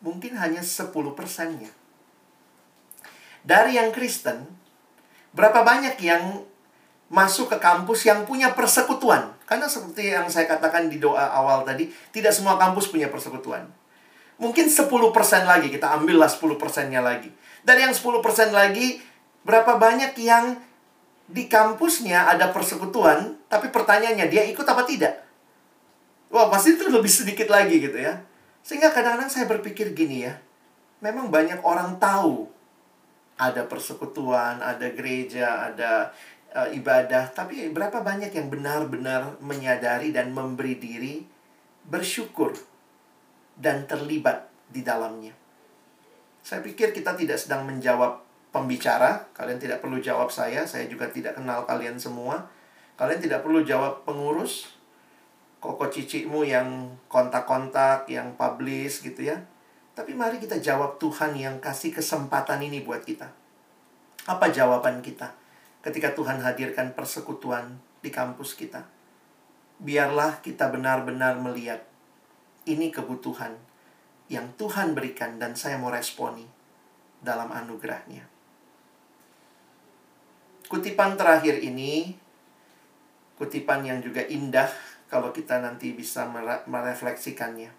Mungkin 0.00 0.38
hanya 0.38 0.62
10 0.62 0.94
persennya. 1.18 1.74
Dari 3.42 3.74
yang 3.74 3.90
Kristen, 3.90 4.46
berapa 5.34 5.66
banyak 5.66 5.98
yang 5.98 6.46
masuk 7.10 7.50
ke 7.50 7.58
kampus 7.58 8.06
yang 8.06 8.26
punya 8.26 8.54
persekutuan. 8.54 9.34
Karena 9.46 9.70
seperti 9.70 10.10
yang 10.10 10.26
saya 10.26 10.50
katakan 10.50 10.90
di 10.90 10.98
doa 10.98 11.30
awal 11.30 11.62
tadi, 11.62 11.90
tidak 12.10 12.34
semua 12.34 12.58
kampus 12.58 12.90
punya 12.90 13.06
persekutuan. 13.10 13.66
Mungkin 14.36 14.66
10% 14.66 14.90
lagi, 15.46 15.68
kita 15.70 15.86
ambillah 15.96 16.28
10%-nya 16.28 17.00
lagi. 17.00 17.30
Dari 17.62 17.86
yang 17.86 17.94
10% 17.94 18.50
lagi, 18.50 18.98
berapa 19.46 19.78
banyak 19.78 20.18
yang 20.18 20.58
di 21.26 21.50
kampusnya 21.50 22.30
ada 22.30 22.50
persekutuan, 22.54 23.38
tapi 23.50 23.70
pertanyaannya, 23.70 24.26
dia 24.30 24.42
ikut 24.46 24.66
apa 24.66 24.86
tidak? 24.86 25.25
Wah, 26.30 26.50
pasti 26.50 26.74
itu 26.74 26.90
lebih 26.90 27.10
sedikit 27.10 27.46
lagi 27.50 27.78
gitu 27.78 27.96
ya. 27.96 28.18
Sehingga 28.66 28.90
kadang-kadang 28.90 29.30
saya 29.30 29.46
berpikir 29.46 29.94
gini 29.94 30.26
ya, 30.26 30.34
memang 30.98 31.30
banyak 31.30 31.62
orang 31.62 32.02
tahu 32.02 32.50
ada 33.36 33.62
persekutuan, 33.68 34.58
ada 34.58 34.90
gereja, 34.90 35.70
ada 35.70 36.10
uh, 36.56 36.68
ibadah, 36.72 37.30
tapi 37.30 37.68
berapa 37.70 38.00
banyak 38.00 38.32
yang 38.32 38.48
benar-benar 38.48 39.38
menyadari 39.38 40.10
dan 40.10 40.32
memberi 40.32 40.74
diri 40.80 41.22
bersyukur 41.86 42.56
dan 43.54 43.86
terlibat 43.86 44.50
di 44.72 44.82
dalamnya. 44.82 45.32
Saya 46.42 46.62
pikir 46.62 46.90
kita 46.90 47.14
tidak 47.14 47.38
sedang 47.38 47.68
menjawab 47.68 48.22
pembicara, 48.50 49.28
kalian 49.36 49.60
tidak 49.60 49.84
perlu 49.84 50.00
jawab 50.00 50.32
saya, 50.32 50.64
saya 50.64 50.88
juga 50.88 51.06
tidak 51.12 51.36
kenal 51.36 51.68
kalian 51.68 52.00
semua. 52.00 52.48
Kalian 52.96 53.20
tidak 53.20 53.44
perlu 53.44 53.60
jawab 53.60 54.08
pengurus, 54.08 54.75
koko 55.66 55.90
cicimu 55.90 56.46
yang 56.46 56.94
kontak-kontak, 57.10 58.06
yang 58.06 58.38
publish 58.38 59.02
gitu 59.02 59.26
ya. 59.26 59.42
Tapi 59.98 60.14
mari 60.14 60.38
kita 60.38 60.62
jawab 60.62 61.02
Tuhan 61.02 61.34
yang 61.34 61.58
kasih 61.58 61.90
kesempatan 61.90 62.62
ini 62.62 62.86
buat 62.86 63.02
kita. 63.02 63.26
Apa 64.30 64.54
jawaban 64.54 65.02
kita? 65.02 65.34
ketika 65.86 66.10
Tuhan 66.18 66.42
hadirkan 66.42 66.98
persekutuan 66.98 67.78
di 68.02 68.10
kampus 68.10 68.58
kita. 68.58 68.82
Biarlah 69.78 70.42
kita 70.42 70.66
benar-benar 70.66 71.38
melihat 71.38 71.86
ini 72.66 72.90
kebutuhan 72.90 73.54
yang 74.26 74.50
Tuhan 74.58 74.98
berikan 74.98 75.38
dan 75.38 75.54
saya 75.54 75.78
mau 75.78 75.94
responi 75.94 76.42
dalam 77.22 77.54
anugerahnya. 77.54 78.26
Kutipan 80.66 81.14
terakhir 81.14 81.62
ini, 81.62 82.18
kutipan 83.38 83.86
yang 83.86 84.02
juga 84.02 84.26
indah 84.26 84.66
kalau 85.06 85.30
kita 85.30 85.62
nanti 85.62 85.94
bisa 85.94 86.26
merefleksikannya. 86.66 87.70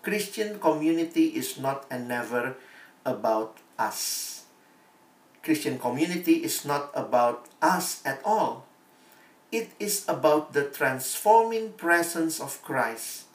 Christian 0.00 0.56
community 0.56 1.36
is 1.36 1.60
not 1.60 1.84
and 1.92 2.08
never 2.08 2.56
about 3.04 3.60
us. 3.76 4.28
Christian 5.40 5.76
community 5.80 6.40
is 6.44 6.64
not 6.64 6.92
about 6.92 7.48
us 7.60 8.00
at 8.04 8.20
all. 8.24 8.68
It 9.50 9.74
is 9.82 10.06
about 10.06 10.54
the 10.54 10.68
transforming 10.68 11.74
presence 11.74 12.38
of 12.38 12.62
Christ 12.62 13.26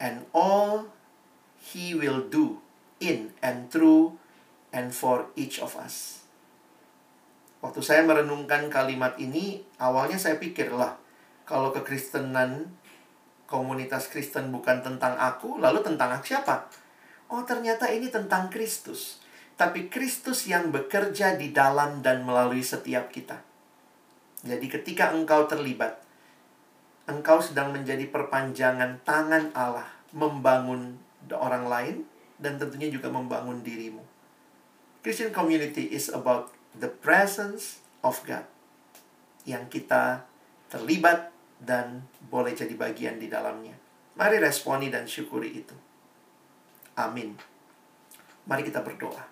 and 0.00 0.24
all 0.32 0.90
He 1.60 1.92
will 1.92 2.24
do 2.24 2.64
in 2.98 3.36
and 3.44 3.68
through 3.68 4.16
and 4.72 4.94
for 4.94 5.28
each 5.36 5.60
of 5.60 5.76
us. 5.76 6.24
Waktu 7.58 7.82
saya 7.82 8.06
merenungkan 8.06 8.70
kalimat 8.70 9.18
ini, 9.18 9.66
awalnya 9.82 10.14
saya 10.14 10.38
pikir 10.38 10.70
lah, 10.70 10.94
Kalau 11.48 11.72
kekristenan, 11.72 12.68
komunitas 13.48 14.12
Kristen 14.12 14.52
bukan 14.52 14.84
tentang 14.84 15.16
aku, 15.16 15.56
lalu 15.56 15.80
tentang 15.80 16.12
siapa? 16.20 16.68
Oh, 17.32 17.40
ternyata 17.48 17.88
ini 17.88 18.12
tentang 18.12 18.52
Kristus. 18.52 19.24
Tapi 19.56 19.88
Kristus 19.88 20.44
yang 20.44 20.68
bekerja 20.68 21.40
di 21.40 21.48
dalam 21.48 22.04
dan 22.04 22.28
melalui 22.28 22.60
setiap 22.60 23.08
kita. 23.08 23.40
Jadi 24.44 24.68
ketika 24.68 25.10
engkau 25.16 25.48
terlibat, 25.48 25.98
engkau 27.08 27.40
sedang 27.40 27.72
menjadi 27.72 28.04
perpanjangan 28.12 29.00
tangan 29.02 29.50
Allah 29.56 29.88
membangun 30.12 31.00
orang 31.32 31.64
lain 31.66 31.96
dan 32.36 32.60
tentunya 32.60 32.92
juga 32.92 33.08
membangun 33.08 33.64
dirimu. 33.64 34.04
Christian 35.00 35.32
community 35.32 35.88
is 35.88 36.12
about 36.12 36.52
the 36.76 36.92
presence 36.92 37.80
of 38.04 38.20
God 38.28 38.44
yang 39.48 39.66
kita 39.72 40.28
terlibat 40.68 41.32
dan 41.58 42.06
boleh 42.30 42.54
jadi 42.54 42.74
bagian 42.74 43.18
di 43.18 43.26
dalamnya. 43.26 43.74
Mari 44.18 44.42
responi 44.42 44.90
dan 44.90 45.06
syukuri 45.06 45.62
itu. 45.62 45.74
Amin. 46.98 47.38
Mari 48.46 48.66
kita 48.66 48.82
berdoa. 48.82 49.22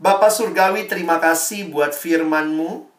Bapak 0.00 0.32
Surgawi, 0.32 0.88
terima 0.88 1.20
kasih 1.20 1.68
buat 1.68 1.92
firman-Mu 1.92 2.90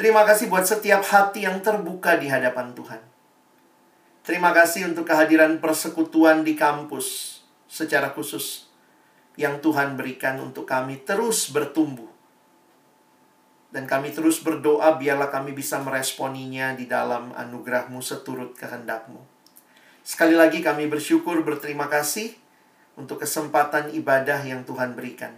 Terima 0.00 0.24
kasih 0.24 0.48
buat 0.48 0.64
setiap 0.64 1.04
hati 1.04 1.44
yang 1.44 1.60
terbuka 1.60 2.16
di 2.16 2.24
hadapan 2.24 2.72
Tuhan. 2.72 3.04
Terima 4.24 4.48
kasih 4.56 4.88
untuk 4.88 5.04
kehadiran 5.04 5.60
persekutuan 5.60 6.40
di 6.40 6.56
kampus 6.56 7.36
secara 7.68 8.08
khusus 8.16 8.64
yang 9.36 9.60
Tuhan 9.60 10.00
berikan 10.00 10.40
untuk 10.40 10.64
kami 10.64 11.04
terus 11.04 11.52
bertumbuh. 11.52 12.08
Dan 13.70 13.86
kami 13.86 14.10
terus 14.10 14.42
berdoa 14.42 14.98
biarlah 14.98 15.30
kami 15.30 15.54
bisa 15.54 15.78
meresponinya 15.78 16.74
di 16.74 16.90
dalam 16.90 17.30
anugerahmu 17.38 18.02
seturut 18.02 18.58
kehendakmu. 18.58 19.22
Sekali 20.02 20.34
lagi 20.34 20.58
kami 20.58 20.90
bersyukur 20.90 21.38
berterima 21.46 21.86
kasih 21.86 22.34
untuk 22.98 23.22
kesempatan 23.22 23.94
ibadah 23.94 24.42
yang 24.42 24.66
Tuhan 24.66 24.98
berikan. 24.98 25.30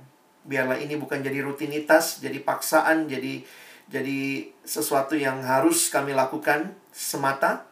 Biarlah 0.48 0.80
ini 0.80 0.96
bukan 0.96 1.20
jadi 1.20 1.44
rutinitas, 1.44 2.24
jadi 2.24 2.40
paksaan, 2.40 3.04
jadi 3.04 3.44
jadi 3.92 4.48
sesuatu 4.64 5.12
yang 5.12 5.44
harus 5.44 5.92
kami 5.92 6.16
lakukan 6.16 6.72
semata, 6.88 7.68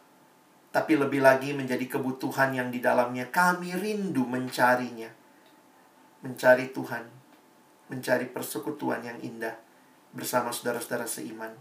tapi 0.69 0.93
lebih 0.93 1.25
lagi 1.25 1.57
menjadi 1.57 1.97
kebutuhan 1.97 2.53
yang 2.53 2.69
di 2.69 2.77
dalamnya 2.77 3.33
kami 3.33 3.73
rindu 3.73 4.29
mencarinya. 4.29 5.09
Mencari 6.21 6.69
Tuhan, 6.69 7.01
mencari 7.89 8.29
persekutuan 8.29 9.01
yang 9.01 9.17
indah 9.25 9.70
bersama 10.11 10.51
saudara-saudara 10.51 11.07
seiman. 11.07 11.51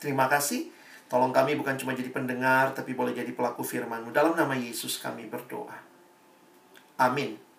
Terima 0.00 0.28
kasih. 0.28 0.72
Tolong 1.10 1.34
kami 1.34 1.58
bukan 1.58 1.74
cuma 1.74 1.90
jadi 1.92 2.08
pendengar, 2.14 2.70
tapi 2.70 2.94
boleh 2.94 3.10
jadi 3.10 3.34
pelaku 3.34 3.66
firman-Mu. 3.66 4.14
Dalam 4.14 4.38
nama 4.38 4.54
Yesus 4.54 5.02
kami 5.02 5.26
berdoa. 5.26 5.74
Amin. 7.00 7.49